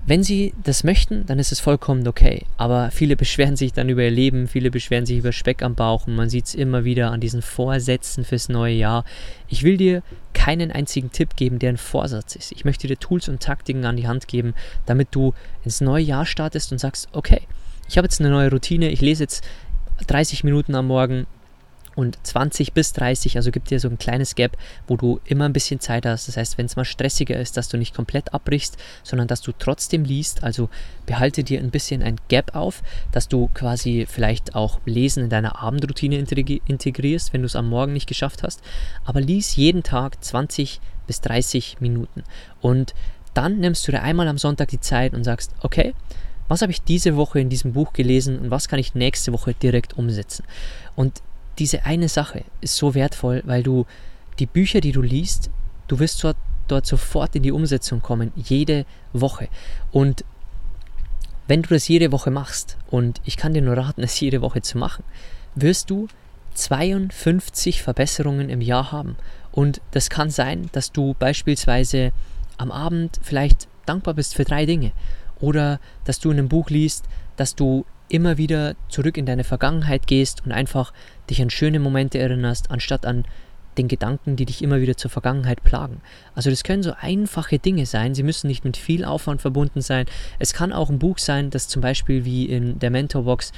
wenn 0.08 0.22
sie 0.22 0.54
das 0.64 0.84
möchten, 0.84 1.25
dann 1.25 1.40
ist 1.40 1.52
es 1.52 1.60
vollkommen 1.60 2.08
okay. 2.08 2.46
Aber 2.58 2.92
viele 2.92 3.16
beschweren 3.16 3.56
sich 3.56 3.74
dann 3.74 3.90
über 3.90 4.04
ihr 4.04 4.12
Leben, 4.12 4.48
viele 4.48 4.70
beschweren 4.70 5.08
sich 5.08 5.18
über 5.18 5.32
Speck 5.32 5.64
am 5.64 5.74
Bauch 5.74 6.06
und 6.06 6.16
man 6.16 6.30
sieht 6.30 6.46
es 6.46 6.54
immer 6.54 6.84
wieder 6.86 7.10
an 7.12 7.22
diesen 7.22 7.42
Vorsätzen 7.42 8.24
fürs 8.24 8.48
neue 8.48 8.75
Jahr. 8.75 9.04
Ich 9.48 9.64
will 9.64 9.78
dir 9.78 10.04
keinen 10.34 10.72
einzigen 10.72 11.12
Tipp 11.12 11.36
geben, 11.36 11.58
der 11.58 11.70
ein 11.70 11.78
Vorsatz 11.78 12.36
ist. 12.36 12.52
Ich 12.52 12.66
möchte 12.66 12.88
dir 12.88 13.00
Tools 13.00 13.30
und 13.30 13.42
Taktiken 13.42 13.86
an 13.86 13.98
die 13.98 14.08
Hand 14.08 14.28
geben, 14.28 14.54
damit 14.86 15.08
du 15.12 15.34
ins 15.64 15.82
neue 15.82 16.04
Jahr 16.04 16.28
startest 16.28 16.72
und 16.72 16.78
sagst, 16.78 17.08
okay, 17.12 17.42
ich 17.88 17.98
habe 17.98 18.06
jetzt 18.06 18.20
eine 18.20 18.30
neue 18.30 18.52
Routine, 18.52 18.90
ich 18.90 19.02
lese 19.02 19.24
jetzt 19.24 19.44
30 20.06 20.44
Minuten 20.44 20.75
am 20.75 20.86
Morgen, 20.86 21.25
und 21.96 22.18
20 22.24 22.74
bis 22.74 22.94
30, 22.94 23.38
also 23.38 23.52
gibt 23.52 23.70
dir 23.70 23.80
so 23.80 23.88
ein 23.88 23.98
kleines 23.98 24.36
Gap, 24.36 24.58
wo 24.88 24.98
du 24.98 25.20
immer 25.25 25.46
ein 25.46 25.54
bisschen 25.54 25.80
Zeit 25.80 26.06
hast. 26.06 26.28
Das 26.28 26.38
heißt, 26.38 26.58
wenn 26.58 26.66
es 26.66 26.75
mal 26.75 26.86
stressiger 26.86 27.38
ist, 27.38 27.58
dass 27.58 27.70
du 27.70 27.78
nicht 27.78 27.96
komplett 27.96 28.34
abbrichst, 28.34 28.78
sondern 29.04 29.28
dass 29.28 29.42
du 29.42 29.52
trotzdem 29.58 30.04
liest. 30.04 30.44
Also 30.44 30.70
behalte 31.06 31.44
dir 31.44 31.60
ein 31.60 31.72
bisschen 31.72 32.04
ein 32.04 32.18
Gap 32.28 32.54
auf, 32.56 32.84
dass 33.12 33.28
du 33.28 33.50
quasi 33.54 34.06
vielleicht 34.10 34.56
auch 34.56 34.80
Lesen 34.86 35.24
in 35.24 35.30
deiner 35.30 35.62
Abendroutine 35.62 36.18
integrierst, 36.18 37.34
wenn 37.34 37.42
du 37.42 37.48
es 37.48 37.56
am 37.56 37.70
Morgen 37.70 37.94
nicht 37.94 38.08
geschafft 38.08 38.44
hast. 38.44 38.62
Aber 39.06 39.22
lies 39.22 39.56
jeden 39.56 39.84
Tag 39.84 40.24
20 40.24 40.82
bis 41.08 41.22
30 41.22 41.78
Minuten. 41.80 42.24
Und 42.62 42.94
dann 43.34 43.60
nimmst 43.60 43.88
du 43.88 43.92
dir 43.92 44.02
einmal 44.02 44.28
am 44.28 44.38
Sonntag 44.38 44.70
die 44.70 44.80
Zeit 44.80 45.14
und 45.14 45.24
sagst, 45.24 45.54
okay, 45.62 45.94
was 46.48 46.62
habe 46.62 46.72
ich 46.72 46.82
diese 46.82 47.16
Woche 47.16 47.40
in 47.40 47.50
diesem 47.50 47.74
Buch 47.74 47.94
gelesen 47.94 48.40
und 48.40 48.52
was 48.52 48.68
kann 48.68 48.80
ich 48.80 48.96
nächste 48.96 49.34
Woche 49.34 49.54
direkt 49.54 49.98
umsetzen? 49.98 50.46
Und 50.96 51.22
diese 51.60 51.86
eine 51.86 52.10
Sache 52.10 52.44
ist 52.62 52.76
so 52.76 52.94
wertvoll, 52.94 53.42
weil 53.46 53.64
du 53.64 53.86
die 54.40 54.46
Bücher, 54.46 54.82
die 54.82 54.92
du 54.92 55.02
liest, 55.02 55.50
du 55.88 56.00
wirst 56.00 56.24
dort, 56.24 56.38
dort 56.68 56.86
sofort 56.86 57.36
in 57.36 57.44
die 57.44 57.52
Umsetzung 57.52 58.02
kommen, 58.02 58.32
jede 58.36 58.86
Woche. 59.14 59.48
Und 59.92 60.26
wenn 61.48 61.62
du 61.62 61.70
das 61.70 61.88
jede 61.88 62.12
Woche 62.12 62.32
machst, 62.32 62.78
und 62.90 63.22
ich 63.24 63.38
kann 63.38 63.54
dir 63.54 63.62
nur 63.62 63.78
raten, 63.78 64.04
es 64.04 64.20
jede 64.20 64.42
Woche 64.42 64.62
zu 64.62 64.78
machen, 64.78 65.04
wirst 65.56 65.90
du 65.90 66.08
52 66.56 67.82
Verbesserungen 67.82 68.50
im 68.50 68.62
Jahr 68.62 68.92
haben. 68.92 69.18
Und 69.52 69.82
das 69.92 70.10
kann 70.10 70.30
sein, 70.30 70.70
dass 70.72 70.92
du 70.92 71.16
beispielsweise 71.18 72.12
am 72.58 72.72
Abend 72.72 73.20
vielleicht 73.22 73.68
dankbar 73.86 74.14
bist 74.14 74.36
für 74.36 74.46
drei 74.46 74.66
Dinge. 74.66 74.92
Oder 75.40 75.80
dass 76.06 76.20
du 76.20 76.32
in 76.32 76.40
einem 76.40 76.50
Buch 76.50 76.70
liest, 76.70 77.06
dass 77.36 77.56
du 77.56 77.86
immer 78.10 78.38
wieder 78.38 78.76
zurück 78.90 79.18
in 79.18 79.26
deine 79.26 79.44
Vergangenheit 79.44 80.08
gehst 80.08 80.46
und 80.46 80.52
einfach 80.52 80.94
dich 81.30 81.42
an 81.42 81.50
schöne 81.50 81.80
Momente 81.80 82.20
erinnerst, 82.20 82.72
anstatt 82.72 83.06
an 83.06 83.26
den 83.78 83.88
Gedanken, 83.88 84.36
die 84.36 84.46
dich 84.46 84.62
immer 84.62 84.80
wieder 84.80 84.96
zur 84.96 85.12
Vergangenheit 85.12 85.64
plagen. 85.64 86.02
Also 86.34 86.50
das 86.50 86.64
können 86.64 86.84
so 86.84 86.94
einfache 87.00 87.60
Dinge 87.60 87.86
sein, 87.86 88.16
sie 88.16 88.24
müssen 88.24 88.48
nicht 88.48 88.64
mit 88.64 88.78
viel 88.78 89.04
Aufwand 89.04 89.42
verbunden 89.42 89.82
sein. 89.82 90.06
Es 90.40 90.54
kann 90.54 90.72
auch 90.72 90.90
ein 90.90 91.00
Buch 91.00 91.18
sein, 91.18 91.50
das 91.50 91.68
zum 91.68 91.82
Beispiel 91.82 92.26
wie 92.26 92.46
in 92.46 92.80
der 92.80 92.90
Mentorbox, 92.90 93.52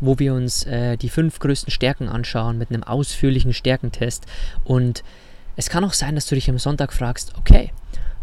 wo 0.00 0.18
wir 0.18 0.34
uns 0.34 0.64
äh, 0.64 0.96
die 0.96 1.08
fünf 1.08 1.38
größten 1.38 1.70
Stärken 1.70 2.08
anschauen 2.08 2.58
mit 2.58 2.70
einem 2.70 2.82
ausführlichen 2.82 3.52
Stärkentest. 3.52 4.26
Und 4.64 5.04
es 5.56 5.68
kann 5.68 5.84
auch 5.84 5.92
sein, 5.92 6.16
dass 6.16 6.26
du 6.26 6.34
dich 6.34 6.50
am 6.50 6.58
Sonntag 6.58 6.92
fragst, 6.92 7.32
okay, 7.38 7.70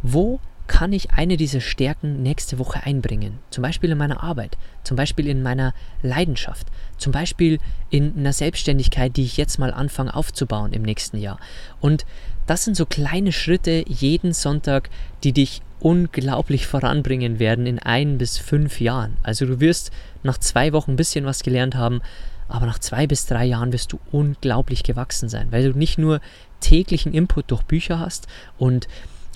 wo 0.02 0.40
kann 0.70 0.94
ich 0.94 1.12
eine 1.12 1.36
dieser 1.36 1.60
Stärken 1.60 2.22
nächste 2.22 2.60
Woche 2.60 2.84
einbringen? 2.84 3.40
Zum 3.50 3.64
Beispiel 3.64 3.90
in 3.90 3.98
meiner 3.98 4.24
Arbeit, 4.24 4.56
zum 4.84 4.96
Beispiel 4.96 5.28
in 5.28 5.42
meiner 5.42 5.74
Leidenschaft, 6.04 6.68
zum 6.98 7.12
Beispiel 7.12 7.58
in 7.90 8.14
einer 8.16 8.32
Selbstständigkeit, 8.32 9.18
die 9.18 9.24
ich 9.24 9.36
jetzt 9.36 9.58
mal 9.58 9.74
anfange 9.74 10.16
aufzubauen 10.16 10.72
im 10.72 10.84
nächsten 10.84 11.18
Jahr. 11.18 11.40
Und 11.82 12.06
das 12.46 12.64
sind 12.64 12.78
so 12.78 12.86
kleine 12.86 13.32
Schritte 13.32 13.84
jeden 13.88 14.32
Sonntag, 14.32 14.90
die 15.24 15.34
dich 15.34 15.62
unglaublich 15.80 16.68
voranbringen 16.68 17.40
werden 17.40 17.66
in 17.66 17.80
ein 17.80 18.20
bis 18.20 18.38
fünf 18.38 18.80
Jahren. 18.80 19.18
Also 19.24 19.46
du 19.46 19.60
wirst 19.60 19.92
nach 20.22 20.38
zwei 20.38 20.72
Wochen 20.72 20.92
ein 20.92 20.98
bisschen 20.98 21.26
was 21.26 21.42
gelernt 21.42 21.76
haben, 21.76 22.02
aber 22.48 22.68
nach 22.68 22.80
zwei 22.80 23.08
bis 23.08 23.26
drei 23.26 23.46
Jahren 23.46 23.74
wirst 23.74 23.92
du 23.92 24.00
unglaublich 24.12 24.84
gewachsen 24.84 25.30
sein, 25.30 25.48
weil 25.52 25.72
du 25.72 25.78
nicht 25.78 25.98
nur 25.98 26.22
täglichen 26.60 27.12
Input 27.12 27.50
durch 27.50 27.64
Bücher 27.64 28.00
hast 28.00 28.28
und 28.60 28.88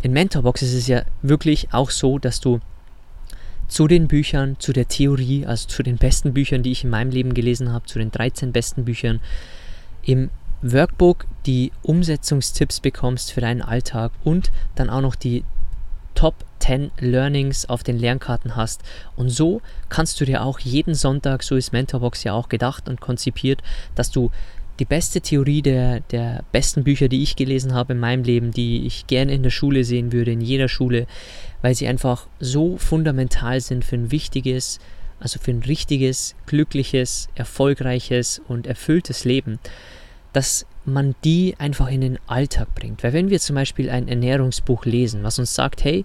in 0.03 0.11
Mentorbox 0.11 0.61
ist 0.61 0.73
es 0.73 0.87
ja 0.87 1.03
wirklich 1.21 1.69
auch 1.71 1.89
so, 1.89 2.19
dass 2.19 2.41
du 2.41 2.59
zu 3.69 3.87
den 3.87 4.09
Büchern, 4.09 4.57
zu 4.59 4.73
der 4.73 4.89
Theorie, 4.89 5.45
also 5.45 5.67
zu 5.67 5.81
den 5.81 5.97
besten 5.97 6.33
Büchern, 6.33 6.61
die 6.61 6.73
ich 6.73 6.83
in 6.83 6.89
meinem 6.89 7.09
Leben 7.09 7.33
gelesen 7.33 7.71
habe, 7.71 7.85
zu 7.85 7.99
den 7.99 8.11
13 8.11 8.51
besten 8.51 8.83
Büchern, 8.83 9.21
im 10.03 10.29
Workbook 10.61 11.25
die 11.45 11.71
Umsetzungstipps 11.81 12.81
bekommst 12.81 13.31
für 13.31 13.39
deinen 13.39 13.61
Alltag 13.61 14.11
und 14.25 14.51
dann 14.75 14.89
auch 14.89 15.01
noch 15.01 15.15
die 15.15 15.45
Top 16.15 16.35
10 16.59 16.91
Learnings 16.99 17.67
auf 17.69 17.83
den 17.83 17.97
Lernkarten 17.97 18.57
hast. 18.57 18.83
Und 19.15 19.29
so 19.29 19.61
kannst 19.87 20.19
du 20.19 20.25
dir 20.25 20.43
auch 20.43 20.59
jeden 20.59 20.95
Sonntag, 20.95 21.43
so 21.43 21.55
ist 21.55 21.71
Mentorbox 21.71 22.25
ja 22.25 22.33
auch 22.33 22.49
gedacht 22.49 22.89
und 22.89 22.99
konzipiert, 22.99 23.63
dass 23.95 24.11
du 24.11 24.31
die 24.79 24.85
beste 24.85 25.21
Theorie 25.21 25.61
der, 25.61 25.99
der 25.99 26.43
besten 26.51 26.83
Bücher, 26.83 27.07
die 27.07 27.21
ich 27.21 27.35
gelesen 27.35 27.73
habe 27.73 27.93
in 27.93 27.99
meinem 27.99 28.23
Leben, 28.23 28.51
die 28.51 28.85
ich 28.85 29.07
gerne 29.07 29.33
in 29.33 29.43
der 29.43 29.51
Schule 29.51 29.83
sehen 29.83 30.11
würde, 30.11 30.31
in 30.31 30.41
jeder 30.41 30.67
Schule, 30.67 31.05
weil 31.61 31.75
sie 31.75 31.87
einfach 31.87 32.27
so 32.39 32.77
fundamental 32.77 33.61
sind 33.61 33.85
für 33.85 33.95
ein 33.95 34.11
wichtiges, 34.11 34.79
also 35.19 35.39
für 35.39 35.51
ein 35.51 35.63
richtiges, 35.63 36.35
glückliches, 36.47 37.29
erfolgreiches 37.35 38.41
und 38.47 38.65
erfülltes 38.65 39.25
Leben, 39.25 39.59
dass 40.33 40.65
man 40.85 41.15
die 41.23 41.55
einfach 41.59 41.89
in 41.89 42.01
den 42.01 42.19
Alltag 42.27 42.73
bringt. 42.75 43.03
Weil 43.03 43.13
wenn 43.13 43.29
wir 43.29 43.39
zum 43.39 43.55
Beispiel 43.55 43.89
ein 43.89 44.07
Ernährungsbuch 44.07 44.85
lesen, 44.85 45.23
was 45.23 45.39
uns 45.39 45.53
sagt, 45.53 45.83
hey, 45.83 46.03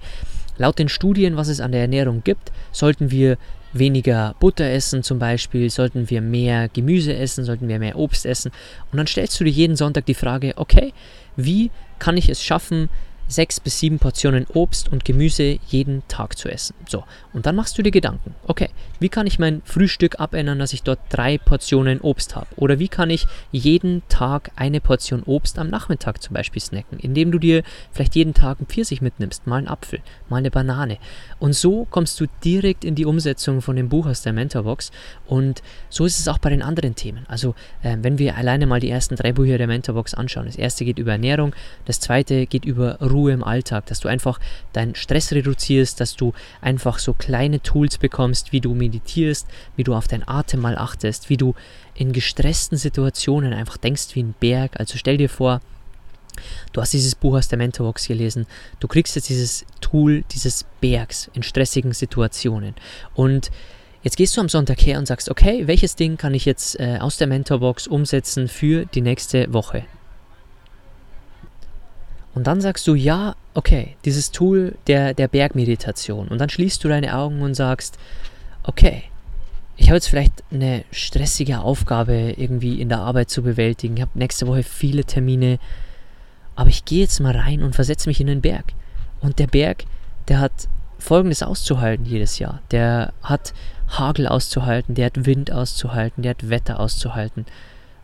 laut 0.58 0.78
den 0.78 0.88
Studien, 0.88 1.36
was 1.36 1.48
es 1.48 1.60
an 1.60 1.72
der 1.72 1.80
Ernährung 1.80 2.22
gibt, 2.22 2.52
sollten 2.70 3.10
wir 3.10 3.38
weniger 3.72 4.34
Butter 4.40 4.64
essen 4.70 5.02
zum 5.02 5.18
Beispiel, 5.18 5.70
sollten 5.70 6.10
wir 6.10 6.20
mehr 6.20 6.68
Gemüse 6.68 7.14
essen, 7.14 7.44
sollten 7.44 7.68
wir 7.68 7.78
mehr 7.78 7.96
Obst 7.96 8.26
essen. 8.26 8.50
Und 8.90 8.98
dann 8.98 9.06
stellst 9.06 9.38
du 9.38 9.44
dir 9.44 9.50
jeden 9.50 9.76
Sonntag 9.76 10.06
die 10.06 10.14
Frage, 10.14 10.54
okay, 10.56 10.92
wie 11.36 11.70
kann 11.98 12.16
ich 12.16 12.28
es 12.28 12.42
schaffen, 12.42 12.88
sechs 13.28 13.60
bis 13.60 13.78
sieben 13.78 13.98
Portionen 13.98 14.46
Obst 14.54 14.90
und 14.90 15.04
Gemüse 15.04 15.58
jeden 15.68 16.02
Tag 16.08 16.36
zu 16.36 16.48
essen. 16.48 16.74
So, 16.88 17.04
und 17.32 17.46
dann 17.46 17.54
machst 17.54 17.78
du 17.78 17.82
dir 17.82 17.90
Gedanken, 17.90 18.34
okay, 18.46 18.70
wie 18.98 19.08
kann 19.08 19.26
ich 19.26 19.38
mein 19.38 19.62
Frühstück 19.64 20.18
abändern, 20.18 20.58
dass 20.58 20.72
ich 20.72 20.82
dort 20.82 20.98
drei 21.10 21.38
Portionen 21.38 22.00
Obst 22.00 22.34
habe? 22.34 22.46
Oder 22.56 22.78
wie 22.78 22.88
kann 22.88 23.10
ich 23.10 23.26
jeden 23.52 24.02
Tag 24.08 24.50
eine 24.56 24.80
Portion 24.80 25.22
Obst 25.24 25.58
am 25.58 25.68
Nachmittag 25.68 26.22
zum 26.22 26.34
Beispiel 26.34 26.62
snacken, 26.62 26.98
indem 26.98 27.30
du 27.30 27.38
dir 27.38 27.62
vielleicht 27.92 28.16
jeden 28.16 28.34
Tag 28.34 28.58
einen 28.58 28.66
Pfirsich 28.66 29.02
mitnimmst, 29.02 29.46
mal 29.46 29.58
einen 29.58 29.68
Apfel, 29.68 30.00
mal 30.28 30.38
eine 30.38 30.50
Banane. 30.50 30.98
Und 31.38 31.54
so 31.54 31.86
kommst 31.90 32.18
du 32.20 32.26
direkt 32.42 32.84
in 32.84 32.94
die 32.94 33.04
Umsetzung 33.04 33.62
von 33.62 33.76
dem 33.76 33.88
Buch 33.88 34.06
aus 34.06 34.22
der 34.22 34.32
Mentorbox. 34.32 34.90
Und 35.26 35.62
so 35.90 36.06
ist 36.06 36.18
es 36.18 36.28
auch 36.28 36.38
bei 36.38 36.50
den 36.50 36.62
anderen 36.62 36.94
Themen. 36.94 37.26
Also, 37.28 37.54
äh, 37.82 37.96
wenn 38.00 38.18
wir 38.18 38.36
alleine 38.36 38.66
mal 38.66 38.80
die 38.80 38.90
ersten 38.90 39.16
drei 39.16 39.32
Bücher 39.32 39.58
der 39.58 39.66
Mentorbox 39.66 40.14
anschauen. 40.14 40.46
Das 40.46 40.56
erste 40.56 40.84
geht 40.84 40.98
über 40.98 41.12
Ernährung, 41.12 41.54
das 41.84 42.00
zweite 42.00 42.46
geht 42.46 42.64
über 42.64 42.98
Ruhe 43.00 43.17
Ruhe 43.18 43.32
im 43.32 43.42
Alltag, 43.42 43.86
dass 43.86 44.00
du 44.00 44.08
einfach 44.08 44.38
deinen 44.72 44.94
Stress 44.94 45.32
reduzierst, 45.32 46.00
dass 46.00 46.14
du 46.14 46.32
einfach 46.60 47.00
so 47.00 47.12
kleine 47.12 47.60
Tools 47.60 47.98
bekommst, 47.98 48.52
wie 48.52 48.60
du 48.60 48.74
meditierst, 48.74 49.48
wie 49.76 49.84
du 49.84 49.94
auf 49.94 50.06
deinen 50.06 50.26
Atem 50.28 50.60
mal 50.60 50.78
achtest, 50.78 51.28
wie 51.28 51.36
du 51.36 51.54
in 51.94 52.12
gestressten 52.12 52.78
Situationen 52.78 53.52
einfach 53.52 53.76
denkst 53.76 54.14
wie 54.14 54.22
ein 54.22 54.34
Berg. 54.38 54.78
Also 54.78 54.96
stell 54.96 55.16
dir 55.16 55.28
vor, 55.28 55.60
Du 56.72 56.80
hast 56.80 56.92
dieses 56.92 57.16
Buch 57.16 57.36
aus 57.36 57.48
der 57.48 57.58
Mentorbox 57.58 58.06
gelesen. 58.06 58.46
Du 58.78 58.86
kriegst 58.86 59.16
jetzt 59.16 59.28
dieses 59.28 59.66
Tool 59.80 60.22
dieses 60.30 60.64
Bergs 60.80 61.28
in 61.34 61.42
stressigen 61.42 61.92
Situationen. 61.92 62.76
Und 63.14 63.50
jetzt 64.04 64.16
gehst 64.16 64.36
du 64.36 64.40
am 64.40 64.48
Sonntag 64.48 64.80
her 64.80 64.98
und 64.98 65.06
sagst, 65.06 65.30
okay, 65.30 65.66
welches 65.66 65.96
Ding 65.96 66.16
kann 66.16 66.34
ich 66.34 66.44
jetzt 66.44 66.78
äh, 66.78 66.98
aus 67.00 67.16
der 67.16 67.26
Mentorbox 67.26 67.88
umsetzen 67.88 68.46
für 68.46 68.86
die 68.86 69.00
nächste 69.00 69.52
Woche? 69.52 69.84
Und 72.34 72.46
dann 72.46 72.60
sagst 72.60 72.86
du, 72.86 72.94
ja, 72.94 73.34
okay, 73.54 73.96
dieses 74.04 74.30
Tool 74.30 74.76
der, 74.86 75.14
der 75.14 75.28
Bergmeditation. 75.28 76.28
Und 76.28 76.38
dann 76.38 76.48
schließt 76.48 76.82
du 76.84 76.88
deine 76.88 77.16
Augen 77.16 77.42
und 77.42 77.54
sagst, 77.54 77.98
okay, 78.62 79.04
ich 79.76 79.88
habe 79.88 79.96
jetzt 79.96 80.08
vielleicht 80.08 80.44
eine 80.50 80.84
stressige 80.90 81.60
Aufgabe 81.60 82.34
irgendwie 82.36 82.80
in 82.80 82.88
der 82.88 82.98
Arbeit 82.98 83.30
zu 83.30 83.42
bewältigen. 83.42 83.96
Ich 83.96 84.02
habe 84.02 84.18
nächste 84.18 84.46
Woche 84.46 84.62
viele 84.62 85.04
Termine. 85.04 85.58
Aber 86.56 86.68
ich 86.68 86.84
gehe 86.84 87.00
jetzt 87.02 87.20
mal 87.20 87.36
rein 87.36 87.62
und 87.62 87.76
versetze 87.76 88.08
mich 88.08 88.20
in 88.20 88.26
den 88.26 88.40
Berg. 88.40 88.72
Und 89.20 89.38
der 89.38 89.46
Berg, 89.46 89.84
der 90.26 90.40
hat 90.40 90.68
Folgendes 90.98 91.44
auszuhalten 91.44 92.04
jedes 92.04 92.40
Jahr. 92.40 92.60
Der 92.72 93.12
hat 93.22 93.54
Hagel 93.88 94.26
auszuhalten, 94.26 94.96
der 94.96 95.06
hat 95.06 95.26
Wind 95.26 95.52
auszuhalten, 95.52 96.22
der 96.22 96.30
hat 96.30 96.50
Wetter 96.50 96.80
auszuhalten. 96.80 97.46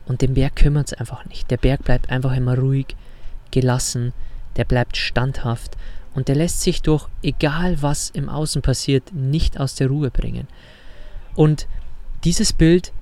Und 0.06 0.22
den 0.22 0.34
Berg 0.34 0.56
kümmert 0.56 0.92
es 0.92 0.94
einfach 0.94 1.24
nicht. 1.26 1.50
Der 1.50 1.56
Berg 1.56 1.84
bleibt 1.84 2.10
einfach 2.10 2.36
immer 2.36 2.56
ruhig, 2.56 2.94
gelassen, 3.54 4.12
der 4.56 4.64
bleibt 4.64 4.96
standhaft 4.96 5.76
und 6.14 6.28
der 6.28 6.34
lässt 6.34 6.60
sich 6.60 6.82
durch 6.82 7.08
egal 7.22 7.80
was 7.80 8.10
im 8.10 8.28
Außen 8.28 8.60
passiert 8.60 9.12
nicht 9.14 9.58
aus 9.58 9.74
der 9.74 9.88
Ruhe 9.88 10.10
bringen. 10.10 10.46
Und 11.34 11.66
dieses 12.24 12.52
Bild 12.52 12.92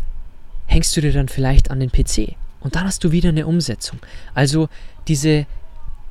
hängst 0.67 0.97
du 0.97 1.01
dir 1.01 1.13
dann 1.13 1.29
vielleicht 1.29 1.71
an 1.71 1.81
den 1.81 1.91
PC. 1.91 2.37
und 2.61 2.77
dann 2.77 2.85
hast 2.85 3.03
du 3.03 3.11
wieder 3.11 3.31
eine 3.31 3.47
Umsetzung. 3.47 3.99
Also 4.35 4.69
diese, 5.09 5.47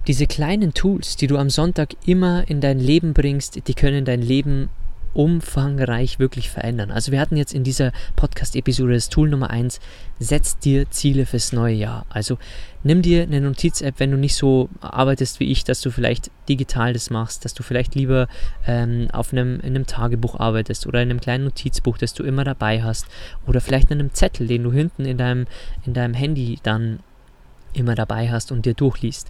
diese 0.07 0.27
kleinen 0.27 0.73
Tools, 0.73 1.15
die 1.15 1.27
du 1.27 1.37
am 1.37 1.49
Sonntag 1.49 1.95
immer 2.05 2.47
in 2.49 2.59
dein 2.59 2.79
Leben 2.79 3.13
bringst, 3.13 3.67
die 3.67 3.73
können 3.73 4.03
dein 4.03 4.21
Leben 4.21 4.69
umfangreich 5.13 6.19
wirklich 6.19 6.49
verändern. 6.49 6.91
Also 6.91 7.11
wir 7.11 7.19
hatten 7.19 7.37
jetzt 7.37 7.53
in 7.53 7.63
dieser 7.63 7.91
Podcast-Episode 8.15 8.93
das 8.93 9.09
Tool 9.09 9.29
Nummer 9.29 9.49
1, 9.49 9.79
setz 10.19 10.57
dir 10.57 10.89
Ziele 10.89 11.25
fürs 11.25 11.51
neue 11.51 11.75
Jahr. 11.75 12.05
Also 12.09 12.37
nimm 12.83 13.01
dir 13.01 13.23
eine 13.23 13.41
Notiz-App, 13.41 13.95
wenn 13.97 14.11
du 14.11 14.17
nicht 14.17 14.35
so 14.35 14.69
arbeitest 14.79 15.39
wie 15.39 15.51
ich, 15.51 15.63
dass 15.63 15.81
du 15.81 15.91
vielleicht 15.91 16.31
digital 16.47 16.93
das 16.93 17.09
machst, 17.09 17.45
dass 17.45 17.53
du 17.53 17.63
vielleicht 17.63 17.95
lieber 17.95 18.27
ähm, 18.65 19.07
auf 19.11 19.33
einem, 19.33 19.59
in 19.59 19.75
einem 19.75 19.87
Tagebuch 19.87 20.39
arbeitest 20.39 20.87
oder 20.87 21.01
in 21.01 21.09
einem 21.09 21.21
kleinen 21.21 21.43
Notizbuch, 21.45 21.97
das 21.97 22.13
du 22.13 22.23
immer 22.23 22.43
dabei 22.43 22.83
hast 22.83 23.07
oder 23.47 23.61
vielleicht 23.61 23.91
in 23.91 23.99
einem 23.99 24.13
Zettel, 24.13 24.47
den 24.47 24.63
du 24.63 24.71
hinten 24.71 25.05
in 25.05 25.17
deinem, 25.17 25.47
in 25.85 25.93
deinem 25.93 26.13
Handy 26.13 26.59
dann 26.63 26.99
immer 27.73 27.95
dabei 27.95 28.29
hast 28.29 28.51
und 28.51 28.65
dir 28.65 28.73
durchliest. 28.73 29.29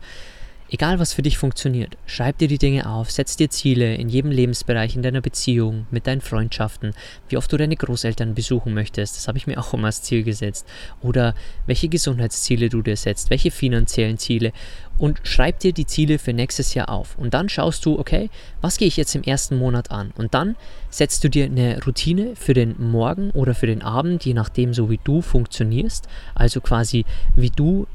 Egal 0.73 0.99
was 0.99 1.11
für 1.11 1.21
dich 1.21 1.37
funktioniert, 1.37 1.97
schreib 2.05 2.37
dir 2.37 2.47
die 2.47 2.57
Dinge 2.57 2.89
auf, 2.89 3.11
setz 3.11 3.35
dir 3.35 3.49
Ziele 3.49 3.95
in 3.95 4.07
jedem 4.07 4.31
Lebensbereich, 4.31 4.95
in 4.95 5.01
deiner 5.01 5.19
Beziehung, 5.19 5.85
mit 5.91 6.07
deinen 6.07 6.21
Freundschaften, 6.21 6.93
wie 7.27 7.35
oft 7.35 7.51
du 7.51 7.57
deine 7.57 7.75
Großeltern 7.75 8.35
besuchen 8.35 8.73
möchtest, 8.73 9.17
das 9.17 9.27
habe 9.27 9.37
ich 9.37 9.47
mir 9.47 9.59
auch 9.59 9.73
immer 9.73 9.87
als 9.87 10.01
Ziel 10.01 10.23
gesetzt, 10.23 10.65
oder 11.01 11.35
welche 11.65 11.89
Gesundheitsziele 11.89 12.69
du 12.69 12.81
dir 12.81 12.95
setzt, 12.95 13.29
welche 13.29 13.51
finanziellen 13.51 14.17
Ziele 14.17 14.53
und 14.97 15.19
schreib 15.23 15.59
dir 15.59 15.73
die 15.73 15.85
Ziele 15.85 16.17
für 16.19 16.31
nächstes 16.31 16.73
Jahr 16.73 16.87
auf. 16.87 17.17
Und 17.17 17.33
dann 17.33 17.49
schaust 17.49 17.85
du, 17.85 17.99
okay, 17.99 18.29
was 18.61 18.77
gehe 18.77 18.87
ich 18.87 18.95
jetzt 18.95 19.13
im 19.13 19.23
ersten 19.23 19.57
Monat 19.57 19.91
an? 19.91 20.13
Und 20.15 20.33
dann 20.33 20.55
setzt 20.89 21.25
du 21.25 21.29
dir 21.29 21.45
eine 21.45 21.83
Routine 21.83 22.37
für 22.37 22.53
den 22.53 22.75
Morgen 22.79 23.31
oder 23.31 23.55
für 23.55 23.67
den 23.67 23.81
Abend, 23.81 24.23
je 24.23 24.33
nachdem, 24.33 24.73
so 24.73 24.89
wie 24.89 25.01
du 25.03 25.21
funktionierst, 25.21 26.07
also 26.33 26.61
quasi 26.61 27.03
wie 27.35 27.49
du 27.49 27.87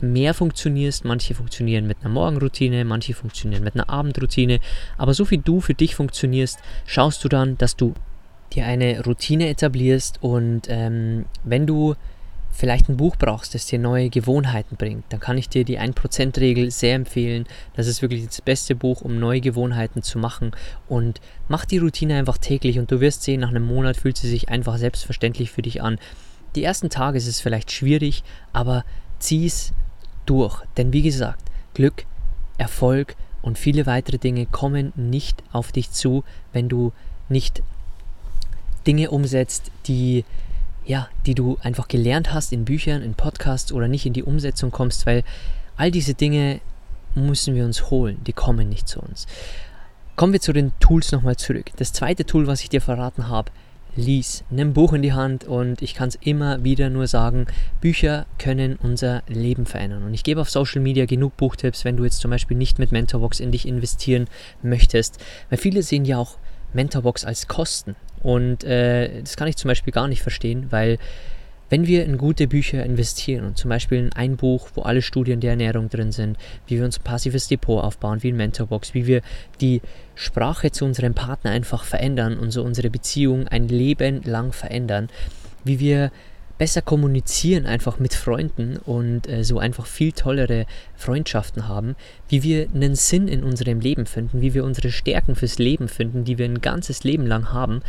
mehr 0.00 0.34
funktionierst. 0.34 1.04
Manche 1.04 1.34
funktionieren 1.34 1.86
mit 1.86 1.98
einer 2.00 2.10
Morgenroutine, 2.10 2.84
manche 2.84 3.14
funktionieren 3.14 3.64
mit 3.64 3.74
einer 3.74 3.88
Abendroutine. 3.88 4.60
Aber 4.98 5.14
so 5.14 5.30
wie 5.30 5.38
du 5.38 5.60
für 5.60 5.74
dich 5.74 5.94
funktionierst, 5.94 6.58
schaust 6.86 7.24
du 7.24 7.28
dann, 7.28 7.58
dass 7.58 7.76
du 7.76 7.94
dir 8.52 8.66
eine 8.66 9.02
Routine 9.04 9.48
etablierst 9.48 10.22
und 10.22 10.62
ähm, 10.68 11.26
wenn 11.44 11.66
du 11.66 11.96
vielleicht 12.56 12.88
ein 12.88 12.96
Buch 12.96 13.16
brauchst, 13.16 13.54
das 13.54 13.66
dir 13.66 13.78
neue 13.78 14.08
Gewohnheiten 14.08 14.76
bringt, 14.76 15.04
dann 15.10 15.20
kann 15.20 15.36
ich 15.36 15.48
dir 15.48 15.64
die 15.64 15.78
1%-Regel 15.78 16.70
sehr 16.70 16.94
empfehlen. 16.94 17.44
Das 17.74 17.86
ist 17.86 18.02
wirklich 18.02 18.26
das 18.26 18.40
beste 18.40 18.74
Buch, 18.74 19.02
um 19.02 19.18
neue 19.18 19.40
Gewohnheiten 19.40 20.02
zu 20.02 20.18
machen. 20.18 20.52
Und 20.88 21.20
mach 21.48 21.66
die 21.66 21.78
Routine 21.78 22.16
einfach 22.16 22.38
täglich 22.38 22.78
und 22.78 22.90
du 22.90 23.00
wirst 23.00 23.22
sehen, 23.22 23.40
nach 23.40 23.50
einem 23.50 23.66
Monat 23.66 23.98
fühlt 23.98 24.16
sie 24.16 24.28
sich 24.28 24.48
einfach 24.48 24.78
selbstverständlich 24.78 25.50
für 25.50 25.62
dich 25.62 25.82
an. 25.82 25.98
Die 26.54 26.64
ersten 26.64 26.88
Tage 26.88 27.18
ist 27.18 27.26
es 27.26 27.40
vielleicht 27.40 27.70
schwierig, 27.70 28.24
aber 28.54 28.84
zieh 29.18 29.46
es 29.46 29.72
durch. 30.26 30.62
Denn 30.76 30.92
wie 30.92 31.02
gesagt, 31.02 31.42
Glück, 31.74 32.04
Erfolg 32.58 33.16
und 33.42 33.58
viele 33.58 33.86
weitere 33.86 34.18
Dinge 34.18 34.46
kommen 34.46 34.92
nicht 34.96 35.42
auf 35.52 35.72
dich 35.72 35.90
zu, 35.90 36.24
wenn 36.52 36.68
du 36.68 36.92
nicht 37.28 37.62
Dinge 38.86 39.10
umsetzt, 39.10 39.70
die 39.86 40.24
ja, 40.86 41.08
die 41.26 41.34
du 41.34 41.58
einfach 41.62 41.88
gelernt 41.88 42.32
hast 42.32 42.52
in 42.52 42.64
Büchern, 42.64 43.02
in 43.02 43.14
Podcasts 43.14 43.72
oder 43.72 43.88
nicht 43.88 44.06
in 44.06 44.12
die 44.12 44.22
Umsetzung 44.22 44.70
kommst, 44.70 45.04
weil 45.04 45.24
all 45.76 45.90
diese 45.90 46.14
Dinge 46.14 46.60
müssen 47.14 47.54
wir 47.54 47.64
uns 47.64 47.90
holen, 47.90 48.22
die 48.24 48.32
kommen 48.32 48.68
nicht 48.68 48.88
zu 48.88 49.00
uns. 49.00 49.26
Kommen 50.14 50.32
wir 50.32 50.40
zu 50.40 50.52
den 50.52 50.72
Tools 50.78 51.12
nochmal 51.12 51.36
zurück. 51.36 51.72
Das 51.76 51.92
zweite 51.92 52.24
Tool, 52.24 52.46
was 52.46 52.62
ich 52.62 52.68
dir 52.68 52.80
verraten 52.80 53.28
habe, 53.28 53.50
lies. 53.96 54.44
Nimm 54.50 54.72
Buch 54.72 54.92
in 54.92 55.02
die 55.02 55.12
Hand 55.12 55.44
und 55.44 55.82
ich 55.82 55.94
kann 55.94 56.08
es 56.08 56.14
immer 56.16 56.62
wieder 56.62 56.90
nur 56.90 57.06
sagen, 57.06 57.46
Bücher 57.80 58.26
können 58.38 58.78
unser 58.82 59.22
Leben 59.26 59.66
verändern. 59.66 60.04
Und 60.04 60.14
ich 60.14 60.24
gebe 60.24 60.40
auf 60.40 60.50
Social 60.50 60.80
Media 60.80 61.06
genug 61.06 61.36
Buchtipps, 61.36 61.84
wenn 61.84 61.96
du 61.96 62.04
jetzt 62.04 62.20
zum 62.20 62.30
Beispiel 62.30 62.56
nicht 62.56 62.78
mit 62.78 62.92
Mentorbox 62.92 63.40
in 63.40 63.52
dich 63.52 63.66
investieren 63.66 64.26
möchtest. 64.62 65.18
Weil 65.48 65.58
viele 65.58 65.82
sehen 65.82 66.04
ja 66.04 66.18
auch 66.18 66.36
Mentorbox 66.72 67.24
als 67.24 67.48
Kosten. 67.48 67.96
Und 68.22 68.64
äh, 68.64 69.20
das 69.20 69.36
kann 69.36 69.48
ich 69.48 69.56
zum 69.56 69.68
Beispiel 69.68 69.92
gar 69.92 70.08
nicht 70.08 70.22
verstehen, 70.22 70.66
weil 70.70 70.98
wenn 71.68 71.86
wir 71.86 72.04
in 72.04 72.18
gute 72.18 72.46
Bücher 72.46 72.84
investieren 72.84 73.46
und 73.46 73.58
zum 73.58 73.68
Beispiel 73.68 73.98
in 73.98 74.12
ein 74.12 74.36
Buch, 74.36 74.68
wo 74.74 74.82
alle 74.82 75.02
Studien 75.02 75.40
der 75.40 75.50
Ernährung 75.50 75.88
drin 75.88 76.12
sind, 76.12 76.38
wie 76.66 76.78
wir 76.78 76.84
uns 76.84 76.98
ein 76.98 77.04
passives 77.04 77.48
Depot 77.48 77.82
aufbauen, 77.82 78.22
wie 78.22 78.32
ein 78.32 78.36
Mentorbox, 78.36 78.94
wie 78.94 79.06
wir 79.06 79.22
die 79.60 79.82
Sprache 80.14 80.70
zu 80.70 80.84
unserem 80.84 81.14
Partner 81.14 81.50
einfach 81.50 81.84
verändern 81.84 82.38
und 82.38 82.50
so 82.50 82.62
unsere 82.62 82.90
Beziehung 82.90 83.48
ein 83.48 83.68
Leben 83.68 84.22
lang 84.22 84.52
verändern, 84.52 85.08
wie 85.64 85.80
wir 85.80 86.10
besser 86.58 86.80
kommunizieren 86.80 87.66
einfach 87.66 87.98
mit 87.98 88.14
Freunden 88.14 88.78
und 88.78 89.28
äh, 89.28 89.44
so 89.44 89.58
einfach 89.58 89.86
viel 89.86 90.12
tollere 90.12 90.66
Freundschaften 90.94 91.68
haben, 91.68 91.96
wie 92.28 92.42
wir 92.42 92.68
einen 92.74 92.94
Sinn 92.94 93.28
in 93.28 93.44
unserem 93.44 93.80
Leben 93.80 94.06
finden, 94.06 94.40
wie 94.40 94.54
wir 94.54 94.64
unsere 94.64 94.90
Stärken 94.90 95.34
fürs 95.34 95.58
Leben 95.58 95.88
finden, 95.88 96.24
die 96.24 96.38
wir 96.38 96.46
ein 96.46 96.60
ganzes 96.60 97.04
Leben 97.04 97.26
lang 97.26 97.52
haben, 97.52 97.82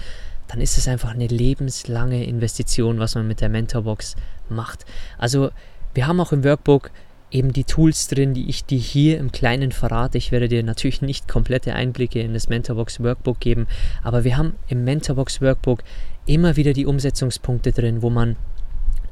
dann 0.48 0.62
ist 0.62 0.78
es 0.78 0.88
einfach 0.88 1.12
eine 1.12 1.28
lebenslange 1.28 2.26
Investition, 2.26 3.00
was 3.00 3.16
man 3.16 3.28
mit 3.28 3.42
der 3.42 3.50
Mentorbox 3.50 4.16
macht. 4.50 4.86
Also 5.18 5.52
wir 5.94 6.08
haben 6.08 6.20
auch 6.20 6.32
im 6.32 6.44
Workbook 6.44 6.92
eben 7.32 7.52
die 7.52 7.66
Tools 7.66 8.08
drin, 8.08 8.34
die 8.34 8.50
ich 8.50 8.66
dir 8.66 8.80
hier 8.80 9.18
im 9.18 9.32
Kleinen 9.32 9.72
verrate. 9.72 10.18
Ich 10.18 10.32
werde 10.32 10.48
dir 10.48 10.64
natürlich 10.64 11.02
nicht 11.02 11.28
komplette 11.28 11.74
Einblicke 11.74 12.22
in 12.22 12.34
das 12.34 12.48
Mentorbox 12.48 13.02
Workbook 13.02 13.40
geben, 13.40 13.68
aber 14.04 14.24
wir 14.24 14.38
haben 14.38 14.56
im 14.68 14.84
Mentorbox 14.84 15.42
Workbook 15.42 15.84
immer 16.26 16.56
wieder 16.56 16.74
die 16.74 16.86
Umsetzungspunkte 16.86 17.72
drin, 17.72 18.02
wo 18.02 18.10
man 18.10 18.38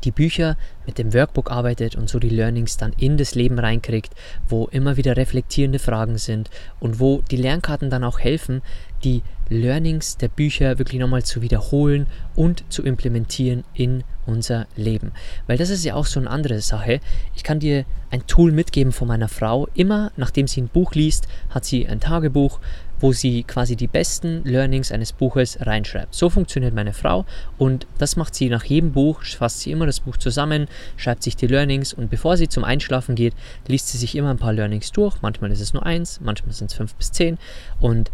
die 0.06 0.12
Bücher 0.12 0.56
mit 0.86 0.98
dem 0.98 1.14
Workbook 1.14 1.52
arbeitet 1.52 1.96
und 1.96 2.10
so 2.10 2.20
die 2.20 2.30
Learnings 2.30 2.78
dann 2.78 2.94
in 2.98 3.18
das 3.18 3.36
Leben 3.36 3.60
reinkriegt, 3.60 4.14
wo 4.48 4.68
immer 4.68 4.98
wieder 4.98 5.18
reflektierende 5.18 5.80
Fragen 5.80 6.18
sind 6.18 6.50
und 6.80 7.00
wo 7.00 7.22
die 7.32 7.38
Lernkarten 7.38 7.90
dann 7.90 8.04
auch 8.04 8.20
helfen, 8.20 8.62
die 9.04 9.24
Learnings 9.50 10.18
der 10.18 10.28
Bücher 10.28 10.80
wirklich 10.80 11.00
nochmal 11.00 11.24
zu 11.24 11.42
wiederholen 11.42 12.08
und 12.36 12.64
zu 12.70 12.84
implementieren 12.84 13.64
in 13.74 14.04
unser 14.26 14.66
Leben. 14.76 15.12
Weil 15.46 15.58
das 15.58 15.70
ist 15.70 15.86
ja 15.86 15.94
auch 15.94 16.06
so 16.06 16.20
eine 16.20 16.30
andere 16.30 16.62
Sache. 16.62 17.00
Ich 17.36 17.44
kann 17.44 17.60
dir 17.60 17.86
ein 18.10 18.26
Tool 18.26 18.52
mitgeben 18.52 18.92
von 18.92 19.08
meiner 19.08 19.28
Frau. 19.28 19.68
Immer 19.76 20.12
nachdem 20.18 20.48
sie 20.48 20.62
ein 20.62 20.68
Buch 20.68 20.94
liest, 20.94 21.28
hat 21.50 21.66
sie 21.66 21.88
ein 21.88 22.00
Tagebuch, 22.00 22.60
wo 23.00 23.12
sie 23.12 23.44
quasi 23.44 23.76
die 23.76 23.88
besten 23.88 24.44
Learnings 24.44 24.92
eines 24.92 25.12
Buches 25.14 25.58
reinschreibt. 25.62 26.14
So 26.14 26.30
funktioniert 26.30 26.74
meine 26.74 26.94
Frau 26.94 27.26
und 27.58 27.88
das 27.98 28.16
macht 28.16 28.36
sie 28.36 28.50
nach 28.50 28.64
jedem 28.64 28.92
Buch, 28.92 29.24
fasst 29.24 29.62
sie 29.62 29.72
immer 29.72 29.86
das 29.86 30.00
Buch 30.00 30.18
zusammen, 30.18 30.68
schreibt 30.98 31.24
sich 31.24 31.36
die 31.36 31.48
Learnings 31.48 31.94
und 31.94 32.10
bevor 32.10 32.38
sie 32.38 32.48
zum 32.48 32.64
Einschlafen 32.64 33.16
geht, 33.16 33.34
liest 33.68 33.90
sie 33.90 33.98
sich 33.98 34.16
immer 34.16 34.30
ein 34.30 34.38
paar 34.38 34.54
Learnings 34.54 34.92
durch. 34.92 35.22
Manchmal 35.22 35.52
ist 35.52 35.62
es 35.62 35.74
nur 35.74 35.86
eins, 35.86 36.20
manchmal 36.22 36.54
sind 36.54 36.72
es 36.72 36.78
fünf 36.78 36.96
bis 36.96 37.12
zehn 37.12 37.38
und 37.80 38.12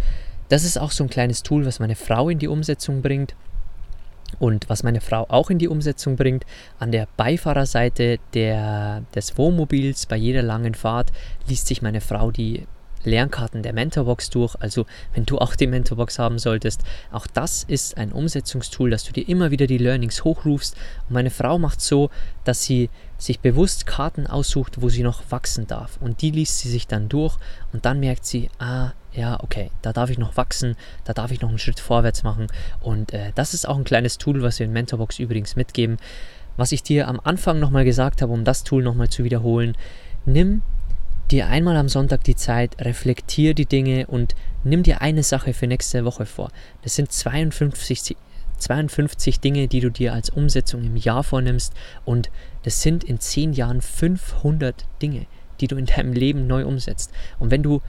das 0.50 0.66
ist 0.66 0.78
auch 0.78 0.92
so 0.92 1.06
ein 1.06 1.10
kleines 1.10 1.44
Tool, 1.44 1.66
was 1.66 1.80
meine 1.80 1.96
Frau 1.96 2.28
in 2.28 2.40
die 2.40 2.50
Umsetzung 2.50 3.02
bringt. 3.02 3.36
Und 4.40 4.70
was 4.70 4.84
meine 4.84 5.02
Frau 5.02 5.26
auch 5.28 5.50
in 5.50 5.60
die 5.60 5.68
Umsetzung 5.68 6.16
bringt, 6.16 6.46
an 6.80 6.92
der 6.92 7.08
Beifahrerseite 7.18 8.18
der, 8.34 9.04
des 9.14 9.38
Wohnmobils 9.38 10.06
bei 10.06 10.16
jeder 10.16 10.42
langen 10.42 10.74
Fahrt 10.74 11.12
liest 11.48 11.68
sich 11.68 11.82
meine 11.82 12.00
Frau 12.00 12.32
die 12.32 12.66
Lernkarten 13.04 13.64
der 13.64 13.74
Mentorbox 13.74 14.30
durch. 14.30 14.56
Also 14.60 14.86
wenn 15.14 15.26
du 15.26 15.38
auch 15.38 15.56
die 15.56 15.68
Mentorbox 15.68 16.20
haben 16.20 16.40
solltest, 16.40 16.82
auch 17.12 17.28
das 17.28 17.64
ist 17.64 17.98
ein 17.98 18.12
Umsetzungstool, 18.12 18.90
dass 18.90 19.04
du 19.04 19.12
dir 19.14 19.28
immer 19.28 19.52
wieder 19.52 19.68
die 19.68 19.78
Learnings 19.78 20.24
hochrufst. 20.24 20.76
Und 21.08 21.14
meine 21.14 21.30
Frau 21.30 21.58
macht 21.58 21.82
so, 21.82 22.10
dass 22.44 22.64
sie 22.64 22.90
sich 23.18 23.40
bewusst 23.40 23.86
Karten 23.86 24.26
aussucht, 24.26 24.82
wo 24.82 24.90
sie 24.90 25.04
noch 25.04 25.24
wachsen 25.30 25.68
darf. 25.68 25.98
Und 26.02 26.22
die 26.22 26.32
liest 26.32 26.60
sie 26.60 26.70
sich 26.70 26.88
dann 26.88 27.08
durch 27.08 27.38
und 27.72 27.86
dann 27.86 28.00
merkt 28.00 28.26
sie, 28.26 28.50
ah, 28.60 28.92
ja, 29.14 29.40
okay, 29.42 29.72
da 29.82 29.94
darf 29.94 30.10
ich 30.10 30.18
noch 30.18 30.38
wachsen, 30.38 30.76
da 31.04 31.14
darf 31.14 31.32
ich 31.32 31.42
noch 31.42 31.50
einen 31.50 31.60
Schritt 31.60 31.80
vorwärts 31.80 32.24
machen. 32.24 32.48
Und 32.80 33.14
äh, 33.14 33.32
das 33.36 33.54
ist 33.54 33.68
auch 33.68 33.78
ein 33.78 33.84
kleines 33.84 34.18
Tool, 34.18 34.42
was 34.42 34.60
wir 34.60 34.66
in 34.66 34.74
Mentorbox 34.74 35.20
übrigens 35.20 35.56
mitgeben. 35.56 35.98
Was 36.58 36.72
ich 36.72 36.84
dir 36.84 37.08
am 37.08 37.20
Anfang 37.24 37.60
nochmal 37.60 37.86
gesagt 37.86 38.22
habe, 38.22 38.34
um 38.34 38.44
das 38.44 38.64
Tool 38.64 38.84
nochmal 38.84 39.10
zu 39.10 39.24
wiederholen, 39.24 39.76
nimm 40.26 40.62
dir 41.32 41.48
einmal 41.48 41.78
am 41.78 41.90
Sonntag 41.90 42.24
die 42.24 42.36
Zeit, 42.36 42.76
reflektier 42.84 43.54
die 43.54 43.66
Dinge 43.66 44.08
und 44.08 44.36
nimm 44.64 44.84
dir 44.84 45.02
eine 45.02 45.24
Sache 45.24 45.54
für 45.54 45.68
nächste 45.68 46.06
Woche 46.06 46.26
vor. 46.26 46.52
Das 46.84 46.96
sind 46.96 47.12
52, 47.12 48.16
52 48.58 49.40
Dinge, 49.40 49.68
die 49.68 49.80
du 49.80 49.90
dir 49.90 50.14
als 50.14 50.30
Umsetzung 50.30 50.84
im 50.84 50.98
Jahr 50.98 51.24
vornimmst 51.24 51.74
und 52.06 52.30
das 52.64 52.82
sind 52.82 53.04
in 53.04 53.20
10 53.20 53.54
Jahren 53.54 53.82
500 53.82 54.86
Dinge, 55.02 55.26
die 55.60 55.68
du 55.68 55.78
in 55.78 55.86
deinem 55.86 56.14
Leben 56.14 56.48
neu 56.48 56.66
umsetzt. 56.66 57.12
Und 57.40 57.52
wenn 57.52 57.64
du 57.64 57.82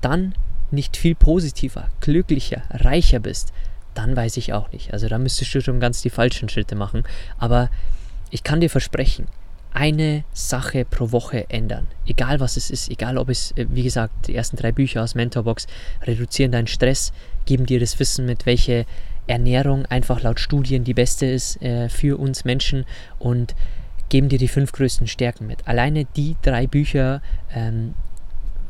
dann 0.00 0.34
nicht 0.70 0.96
viel 0.96 1.14
positiver, 1.14 1.88
glücklicher, 2.00 2.62
reicher 2.70 3.20
bist, 3.20 3.52
dann 3.94 4.14
weiß 4.14 4.36
ich 4.36 4.52
auch 4.52 4.70
nicht. 4.72 4.92
Also 4.92 5.08
da 5.08 5.18
müsstest 5.18 5.54
du 5.54 5.60
schon 5.60 5.80
ganz 5.80 6.02
die 6.02 6.10
falschen 6.10 6.48
Schritte 6.48 6.76
machen. 6.76 7.04
Aber 7.38 7.70
ich 8.30 8.44
kann 8.44 8.60
dir 8.60 8.70
versprechen, 8.70 9.26
eine 9.72 10.24
Sache 10.32 10.84
pro 10.84 11.12
Woche 11.12 11.48
ändern. 11.48 11.86
Egal 12.06 12.40
was 12.40 12.56
es 12.56 12.70
ist, 12.70 12.90
egal 12.90 13.18
ob 13.18 13.28
es, 13.28 13.52
äh, 13.52 13.66
wie 13.70 13.82
gesagt, 13.82 14.26
die 14.26 14.34
ersten 14.34 14.56
drei 14.56 14.72
Bücher 14.72 15.02
aus 15.02 15.14
Mentorbox 15.14 15.66
reduzieren 16.02 16.52
deinen 16.52 16.66
Stress, 16.66 17.12
geben 17.46 17.66
dir 17.66 17.80
das 17.80 17.98
Wissen 17.98 18.26
mit, 18.26 18.46
welche 18.46 18.86
Ernährung 19.26 19.86
einfach 19.86 20.22
laut 20.22 20.40
Studien 20.40 20.84
die 20.84 20.94
beste 20.94 21.26
ist 21.26 21.62
äh, 21.62 21.88
für 21.88 22.18
uns 22.18 22.44
Menschen 22.44 22.84
und 23.18 23.54
geben 24.08 24.28
dir 24.28 24.38
die 24.38 24.48
fünf 24.48 24.72
größten 24.72 25.06
Stärken 25.06 25.46
mit. 25.46 25.66
Alleine 25.68 26.04
die 26.16 26.36
drei 26.42 26.66
Bücher 26.66 27.22
ähm, 27.54 27.94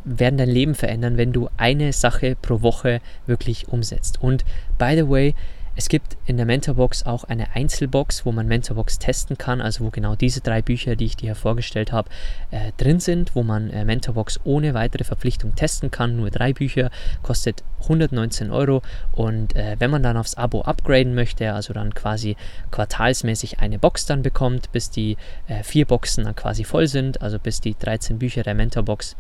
werden 0.05 0.37
dein 0.39 0.49
Leben 0.51 0.75
verändern, 0.75 1.17
wenn 1.17 1.33
du 1.33 1.49
eine 1.57 1.93
Sache 1.93 2.37
pro 2.41 2.63
Woche 2.63 3.01
wirklich 3.27 3.69
umsetzt. 3.69 4.23
Und 4.23 4.45
by 4.79 4.95
the 4.97 5.09
way, 5.09 5.35
es 5.81 5.89
gibt 5.89 6.19
in 6.27 6.37
der 6.37 6.45
Mentorbox 6.45 7.07
auch 7.07 7.25
eine 7.25 7.55
Einzelbox, 7.55 8.27
wo 8.27 8.33
man 8.33 8.47
Mentorbox 8.47 8.99
testen 8.99 9.39
kann, 9.39 9.63
also 9.63 9.83
wo 9.83 9.89
genau 9.89 10.15
diese 10.15 10.43
drei 10.43 10.61
Bücher, 10.61 10.95
die 10.95 11.07
ich 11.07 11.17
dir 11.17 11.35
vorgestellt 11.35 11.91
habe, 11.91 12.11
äh, 12.51 12.73
drin 12.77 13.01
sind, 13.01 13.35
wo 13.35 13.43
man 13.43 13.71
äh, 13.71 13.87
Mentorbox 13.87 14.41
ohne 14.45 14.75
weitere 14.75 15.05
Verpflichtung 15.05 15.55
testen 15.55 15.91
kann. 15.91 16.17
Nur 16.17 16.29
drei 16.29 16.53
Bücher, 16.53 16.91
kostet 17.23 17.65
119 17.85 18.51
Euro 18.51 18.83
und 19.13 19.57
äh, 19.57 19.77
wenn 19.79 19.91
man 19.91 20.03
dann 20.03 20.19
aufs 20.19 20.35
Abo 20.35 20.61
upgraden 20.61 21.15
möchte, 21.15 21.55
also 21.55 21.73
dann 21.73 21.95
quasi 21.95 22.37
quartalsmäßig 22.71 23.61
eine 23.61 23.79
Box 23.79 24.05
dann 24.05 24.21
bekommt, 24.21 24.73
bis 24.73 24.91
die 24.91 25.17
äh, 25.49 25.63
vier 25.63 25.87
Boxen 25.87 26.25
dann 26.25 26.37
quasi 26.37 26.65
voll 26.65 26.89
sind, 26.89 27.23
also 27.23 27.39
bis 27.39 27.63
die 27.63 27.75
13 27.75 28.19
Bücher 28.19 28.43
der 28.43 28.55
Mentorbox 28.55 29.17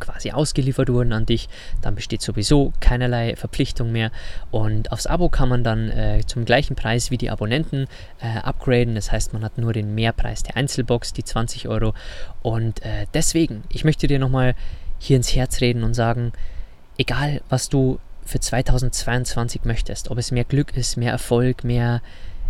quasi 0.00 0.32
ausgeliefert 0.32 0.88
wurden 0.88 1.12
an 1.12 1.26
dich, 1.26 1.48
dann 1.82 1.94
besteht 1.94 2.22
sowieso 2.22 2.72
keinerlei 2.80 3.36
Verpflichtung 3.36 3.92
mehr. 3.92 4.10
Und 4.50 4.92
aufs 4.92 5.06
Abo 5.06 5.28
kann 5.28 5.48
man 5.48 5.64
dann 5.64 5.90
äh, 5.90 6.22
zum 6.26 6.44
gleichen 6.44 6.76
Preis 6.76 7.10
wie 7.10 7.18
die 7.18 7.30
Abonnenten 7.30 7.86
äh, 8.20 8.38
upgraden. 8.38 8.94
Das 8.94 9.12
heißt, 9.12 9.32
man 9.32 9.42
hat 9.42 9.58
nur 9.58 9.72
den 9.72 9.94
Mehrpreis 9.94 10.42
der 10.42 10.56
Einzelbox, 10.56 11.12
die 11.12 11.24
20 11.24 11.68
Euro. 11.68 11.94
Und 12.42 12.84
äh, 12.84 13.06
deswegen, 13.14 13.64
ich 13.70 13.84
möchte 13.84 14.06
dir 14.06 14.18
nochmal 14.18 14.54
hier 14.98 15.16
ins 15.16 15.34
Herz 15.34 15.60
reden 15.60 15.84
und 15.84 15.94
sagen, 15.94 16.32
egal 16.98 17.40
was 17.48 17.68
du 17.68 17.98
für 18.24 18.40
2022 18.40 19.64
möchtest, 19.64 20.10
ob 20.10 20.18
es 20.18 20.32
mehr 20.32 20.44
Glück 20.44 20.76
ist, 20.76 20.96
mehr 20.96 21.12
Erfolg, 21.12 21.64
mehr, 21.64 22.02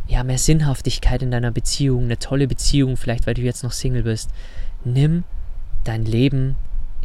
ja, 0.06 0.24
mehr 0.24 0.38
Sinnhaftigkeit 0.38 1.22
in 1.22 1.30
deiner 1.30 1.50
Beziehung, 1.50 2.04
eine 2.04 2.18
tolle 2.18 2.48
Beziehung, 2.48 2.96
vielleicht 2.96 3.26
weil 3.26 3.34
du 3.34 3.42
jetzt 3.42 3.62
noch 3.62 3.72
Single 3.72 4.04
bist, 4.04 4.30
nimm 4.84 5.24
dein 5.84 6.04
Leben 6.04 6.56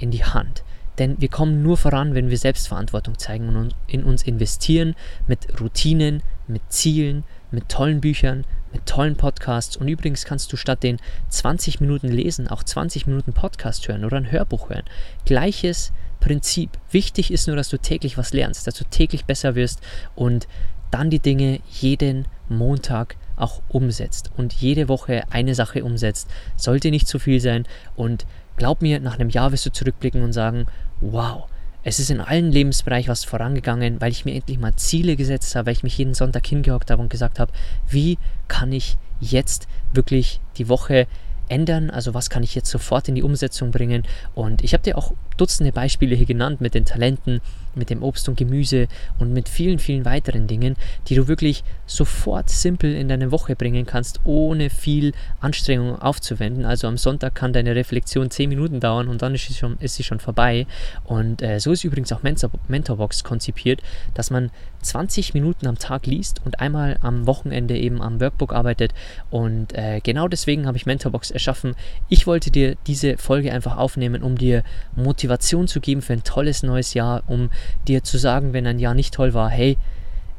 in 0.02 0.12
die 0.12 0.24
Hand. 0.24 0.64
Denn 0.98 1.20
wir 1.20 1.30
kommen 1.30 1.64
nur 1.64 1.78
voran, 1.78 2.14
wenn 2.14 2.30
wir 2.30 2.38
Selbstverantwortung 2.38 3.18
zeigen 3.18 3.56
und 3.56 3.76
in 3.88 4.04
uns 4.04 4.24
investieren 4.24 4.96
mit 5.28 5.60
Routinen, 5.60 6.22
mit 6.48 6.62
Zielen, 6.70 7.24
mit 7.50 7.70
tollen 7.70 8.02
Büchern, 8.02 8.46
mit 8.74 8.86
tollen 8.86 9.16
Podcasts. 9.16 9.78
Und 9.78 9.88
übrigens 9.88 10.26
kannst 10.26 10.52
du 10.52 10.58
statt 10.58 10.84
den 10.84 10.98
20 11.30 11.80
Minuten 11.82 12.10
lesen 12.10 12.48
auch 12.48 12.64
20 12.64 13.08
Minuten 13.08 13.34
Podcast 13.34 13.88
hören 13.88 14.06
oder 14.06 14.18
ein 14.18 14.32
Hörbuch 14.32 14.70
hören. 14.70 14.86
Gleiches 15.26 15.92
Prinzip. 16.20 16.70
Wichtig 16.92 17.32
ist 17.32 17.48
nur, 17.48 17.56
dass 17.56 17.70
du 17.70 17.78
täglich 17.78 18.18
was 18.18 18.34
lernst, 18.34 18.68
dass 18.68 18.76
du 18.76 18.84
täglich 18.86 19.26
besser 19.26 19.56
wirst 19.56 19.82
und 20.16 20.48
dann 20.92 21.10
die 21.10 21.20
Dinge 21.20 21.62
jeden 21.70 22.28
Montag 22.50 23.16
auch 23.38 23.62
umsetzt 23.70 24.30
und 24.38 24.54
jede 24.54 24.88
Woche 24.88 25.24
eine 25.32 25.56
Sache 25.56 25.84
umsetzt. 25.84 26.30
Sollte 26.58 26.92
nicht 26.92 27.08
zu 27.08 27.18
viel 27.18 27.40
sein 27.40 27.66
und 27.96 28.26
Glaub 28.62 28.84
mir, 28.84 29.00
nach 29.00 29.16
einem 29.16 29.32
Jahr 29.32 29.52
wirst 29.52 29.66
du 29.66 29.72
zurückblicken 29.72 30.22
und 30.22 30.34
sagen, 30.34 30.68
wow, 31.00 31.46
es 31.82 31.98
ist 31.98 32.12
in 32.12 32.22
allen 32.22 32.52
Lebensbereichen 32.52 33.10
was 33.10 33.24
vorangegangen, 33.24 34.00
weil 34.00 34.12
ich 34.12 34.24
mir 34.24 34.36
endlich 34.36 34.60
mal 34.60 34.76
Ziele 34.76 35.16
gesetzt 35.16 35.56
habe, 35.56 35.66
weil 35.66 35.74
ich 35.74 35.82
mich 35.82 35.98
jeden 35.98 36.14
Sonntag 36.14 36.46
hingehockt 36.46 36.92
habe 36.92 37.02
und 37.02 37.10
gesagt 37.10 37.40
habe, 37.40 37.52
wie 37.90 38.20
kann 38.48 38.72
ich 38.72 39.00
jetzt 39.20 39.68
wirklich 39.94 40.42
die 40.58 40.70
Woche 40.70 41.08
ändern? 41.50 41.90
Also 41.90 42.14
was 42.14 42.30
kann 42.30 42.44
ich 42.44 42.54
jetzt 42.54 42.70
sofort 42.70 43.08
in 43.08 43.16
die 43.16 43.24
Umsetzung 43.24 43.72
bringen? 43.72 44.04
Und 44.36 44.64
ich 44.64 44.74
habe 44.74 44.84
dir 44.84 44.96
auch 44.96 45.12
Dutzende 45.38 45.72
Beispiele 45.72 46.16
hier 46.16 46.28
genannt 46.28 46.62
mit 46.62 46.76
den 46.76 46.86
Talenten, 46.86 47.42
mit 47.76 47.90
dem 47.90 48.04
Obst 48.04 48.28
und 48.30 48.38
Gemüse 48.38 48.88
und 49.20 49.34
mit 49.34 49.50
vielen, 49.50 49.80
vielen 49.80 50.06
weiteren 50.06 50.48
Dingen, 50.48 50.76
die 51.08 51.16
du 51.16 51.28
wirklich 51.28 51.64
sofort 51.86 52.50
simpel 52.50 52.94
in 52.94 53.08
deine 53.08 53.32
Woche 53.32 53.56
bringen 53.56 53.86
kannst, 53.86 54.22
ohne 54.24 54.70
viel 54.70 55.14
Anstrengung 55.40 56.02
aufzuwenden. 56.02 56.66
Also 56.66 56.88
am 56.88 56.98
Sonntag 56.98 57.36
kann 57.36 57.54
deine 57.54 57.76
Reflexion 57.76 58.30
10 58.30 58.50
Minuten 58.50 58.80
dauern 58.80 59.08
und 59.08 59.22
dann 59.22 59.36
ist 59.36 59.48
sie 59.48 59.54
schon, 59.54 59.78
ist 59.80 59.96
sie 59.96 60.04
schon 60.04 60.20
vorbei. 60.20 60.68
Und 61.04 61.42
äh, 61.42 61.60
so 61.60 61.72
ist 61.72 61.84
übrigens 61.84 62.12
auch 62.14 62.24
Mentor, 62.24 62.52
Mentorbox 62.68 63.24
konzipiert, 63.24 63.82
dass 64.14 64.32
man 64.32 64.52
20 64.82 65.34
Minuten 65.34 65.68
am 65.68 65.78
Tag 65.78 66.06
liest 66.06 66.42
und 66.46 66.60
einmal 66.60 66.98
am 67.02 67.28
Wochenende 67.28 67.78
eben 67.78 68.02
am 68.02 68.20
Workbook 68.20 68.54
arbeitet. 68.54 68.94
Und 69.30 69.74
äh, 69.74 70.00
genau 70.02 70.28
deswegen 70.28 70.66
habe 70.66 70.78
ich 70.78 70.86
Mentorbox 70.86 71.32
erschaffen. 71.32 71.76
Ich 72.10 72.28
wollte 72.28 72.52
dir 72.52 72.76
diese 72.88 73.18
Folge 73.18 73.52
einfach 73.52 73.78
aufnehmen, 73.78 74.24
um 74.24 74.38
dir 74.38 74.64
Motivation 74.96 75.68
zu 75.68 75.80
geben 75.80 76.02
für 76.02 76.14
ein 76.14 76.24
tolles 76.24 76.64
neues 76.64 76.94
Jahr, 76.94 77.24
um 77.28 77.50
dir 77.88 78.04
zu 78.04 78.18
sagen, 78.18 78.54
wenn 78.54 78.68
ein 78.68 78.80
Jahr 78.80 78.94
nicht 78.94 79.14
toll 79.14 79.34
war, 79.34 79.50
hey, 79.50 79.78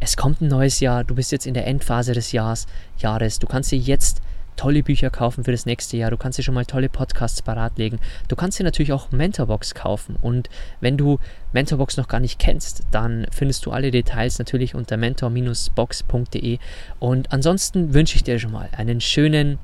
es 0.00 0.16
kommt 0.16 0.40
ein 0.40 0.48
neues 0.48 0.80
Jahr, 0.80 1.04
du 1.04 1.14
bist 1.14 1.30
jetzt 1.32 1.46
in 1.46 1.54
der 1.54 1.66
Endphase 1.66 2.12
des 2.12 2.32
Jahres, 2.32 2.66
Jahres, 2.98 3.38
du 3.38 3.46
kannst 3.46 3.70
dir 3.70 3.78
jetzt 3.78 4.20
tolle 4.56 4.82
Bücher 4.82 5.10
kaufen 5.10 5.44
für 5.44 5.52
das 5.52 5.66
nächste 5.66 5.96
Jahr. 5.96 6.10
Du 6.10 6.16
kannst 6.16 6.38
dir 6.38 6.42
schon 6.42 6.54
mal 6.54 6.66
tolle 6.66 6.88
Podcasts 6.88 7.42
parat 7.42 7.78
legen. 7.78 7.98
Du 8.28 8.36
kannst 8.36 8.58
dir 8.58 8.64
natürlich 8.64 8.92
auch 8.92 9.10
Mentorbox 9.10 9.74
kaufen. 9.74 10.16
Und 10.20 10.48
wenn 10.80 10.96
du 10.96 11.18
Mentorbox 11.52 11.96
noch 11.96 12.08
gar 12.08 12.20
nicht 12.20 12.38
kennst, 12.38 12.82
dann 12.90 13.26
findest 13.30 13.66
du 13.66 13.70
alle 13.70 13.90
Details 13.90 14.38
natürlich 14.38 14.74
unter 14.74 14.96
mentor-box.de. 14.96 16.58
Und 16.98 17.32
ansonsten 17.32 17.94
wünsche 17.94 18.16
ich 18.16 18.24
dir 18.24 18.38
schon 18.38 18.52
mal 18.52 18.68
einen 18.76 19.00
schönen 19.00 19.58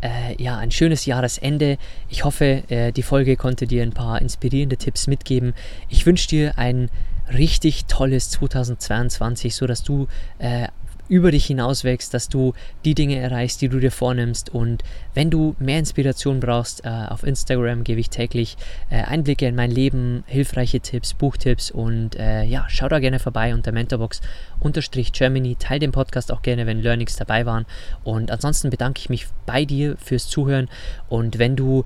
äh, 0.00 0.40
ja, 0.42 0.56
ein 0.58 0.70
schönes 0.70 1.06
Jahresende. 1.06 1.78
Ich 2.08 2.24
hoffe, 2.24 2.62
äh, 2.68 2.92
die 2.92 3.02
Folge 3.02 3.36
konnte 3.36 3.66
dir 3.66 3.82
ein 3.82 3.92
paar 3.92 4.20
inspirierende 4.20 4.76
Tipps 4.76 5.06
mitgeben. 5.06 5.54
Ich 5.88 6.06
wünsche 6.06 6.28
dir 6.28 6.58
ein 6.58 6.90
richtig 7.32 7.84
tolles 7.86 8.30
2022, 8.30 9.54
so 9.54 9.66
dass 9.66 9.82
du 9.82 10.08
äh, 10.38 10.68
über 11.10 11.32
dich 11.32 11.44
hinaus 11.44 11.84
wächst, 11.84 12.14
dass 12.14 12.28
du 12.28 12.54
die 12.84 12.94
Dinge 12.94 13.16
erreichst, 13.16 13.60
die 13.60 13.68
du 13.68 13.80
dir 13.80 13.90
vornimmst. 13.90 14.48
Und 14.48 14.84
wenn 15.12 15.28
du 15.28 15.56
mehr 15.58 15.80
Inspiration 15.80 16.40
brauchst, 16.40 16.84
äh, 16.84 16.88
auf 16.88 17.24
Instagram 17.24 17.84
gebe 17.84 18.00
ich 18.00 18.08
täglich 18.10 18.56
äh, 18.88 19.02
Einblicke 19.02 19.46
in 19.46 19.56
mein 19.56 19.72
Leben, 19.72 20.22
hilfreiche 20.26 20.80
Tipps, 20.80 21.12
Buchtipps 21.12 21.70
und 21.70 22.16
äh, 22.16 22.44
ja, 22.44 22.64
schau 22.68 22.88
da 22.88 23.00
gerne 23.00 23.18
vorbei 23.18 23.52
unter 23.52 23.72
Mentorbox-Germany. 23.72 25.56
Teil 25.56 25.80
den 25.80 25.92
Podcast 25.92 26.32
auch 26.32 26.42
gerne, 26.42 26.66
wenn 26.66 26.80
Learnings 26.80 27.16
dabei 27.16 27.44
waren. 27.44 27.66
Und 28.04 28.30
ansonsten 28.30 28.70
bedanke 28.70 29.00
ich 29.00 29.10
mich 29.10 29.26
bei 29.46 29.64
dir 29.64 29.96
fürs 29.98 30.28
Zuhören. 30.28 30.68
Und 31.08 31.40
wenn 31.40 31.56
du 31.56 31.82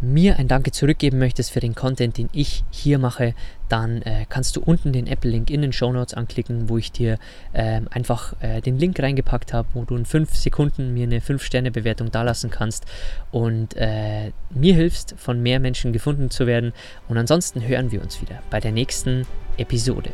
mir 0.00 0.38
ein 0.38 0.48
Danke 0.48 0.70
zurückgeben 0.70 1.18
möchtest 1.18 1.50
für 1.50 1.60
den 1.60 1.74
Content, 1.74 2.18
den 2.18 2.28
ich 2.32 2.64
hier 2.70 2.98
mache, 2.98 3.34
dann 3.68 4.02
äh, 4.02 4.24
kannst 4.28 4.56
du 4.56 4.60
unten 4.60 4.92
den 4.92 5.06
Apple-Link 5.06 5.50
in 5.50 5.62
den 5.62 5.72
Show 5.72 5.92
Notes 5.92 6.14
anklicken, 6.14 6.68
wo 6.68 6.78
ich 6.78 6.92
dir 6.92 7.18
äh, 7.52 7.80
einfach 7.90 8.34
äh, 8.40 8.60
den 8.60 8.78
Link 8.78 9.00
reingepackt 9.00 9.52
habe, 9.52 9.68
wo 9.74 9.84
du 9.84 9.96
in 9.96 10.04
5 10.04 10.34
Sekunden 10.34 10.94
mir 10.94 11.04
eine 11.04 11.20
5-Sterne-Bewertung 11.20 12.10
dalassen 12.10 12.50
kannst 12.50 12.86
und 13.30 13.76
äh, 13.76 14.32
mir 14.50 14.74
hilfst, 14.74 15.14
von 15.18 15.42
mehr 15.42 15.60
Menschen 15.60 15.92
gefunden 15.92 16.30
zu 16.30 16.46
werden. 16.46 16.72
Und 17.08 17.18
ansonsten 17.18 17.66
hören 17.66 17.92
wir 17.92 18.02
uns 18.02 18.20
wieder 18.20 18.42
bei 18.50 18.60
der 18.60 18.72
nächsten 18.72 19.26
Episode. 19.56 20.10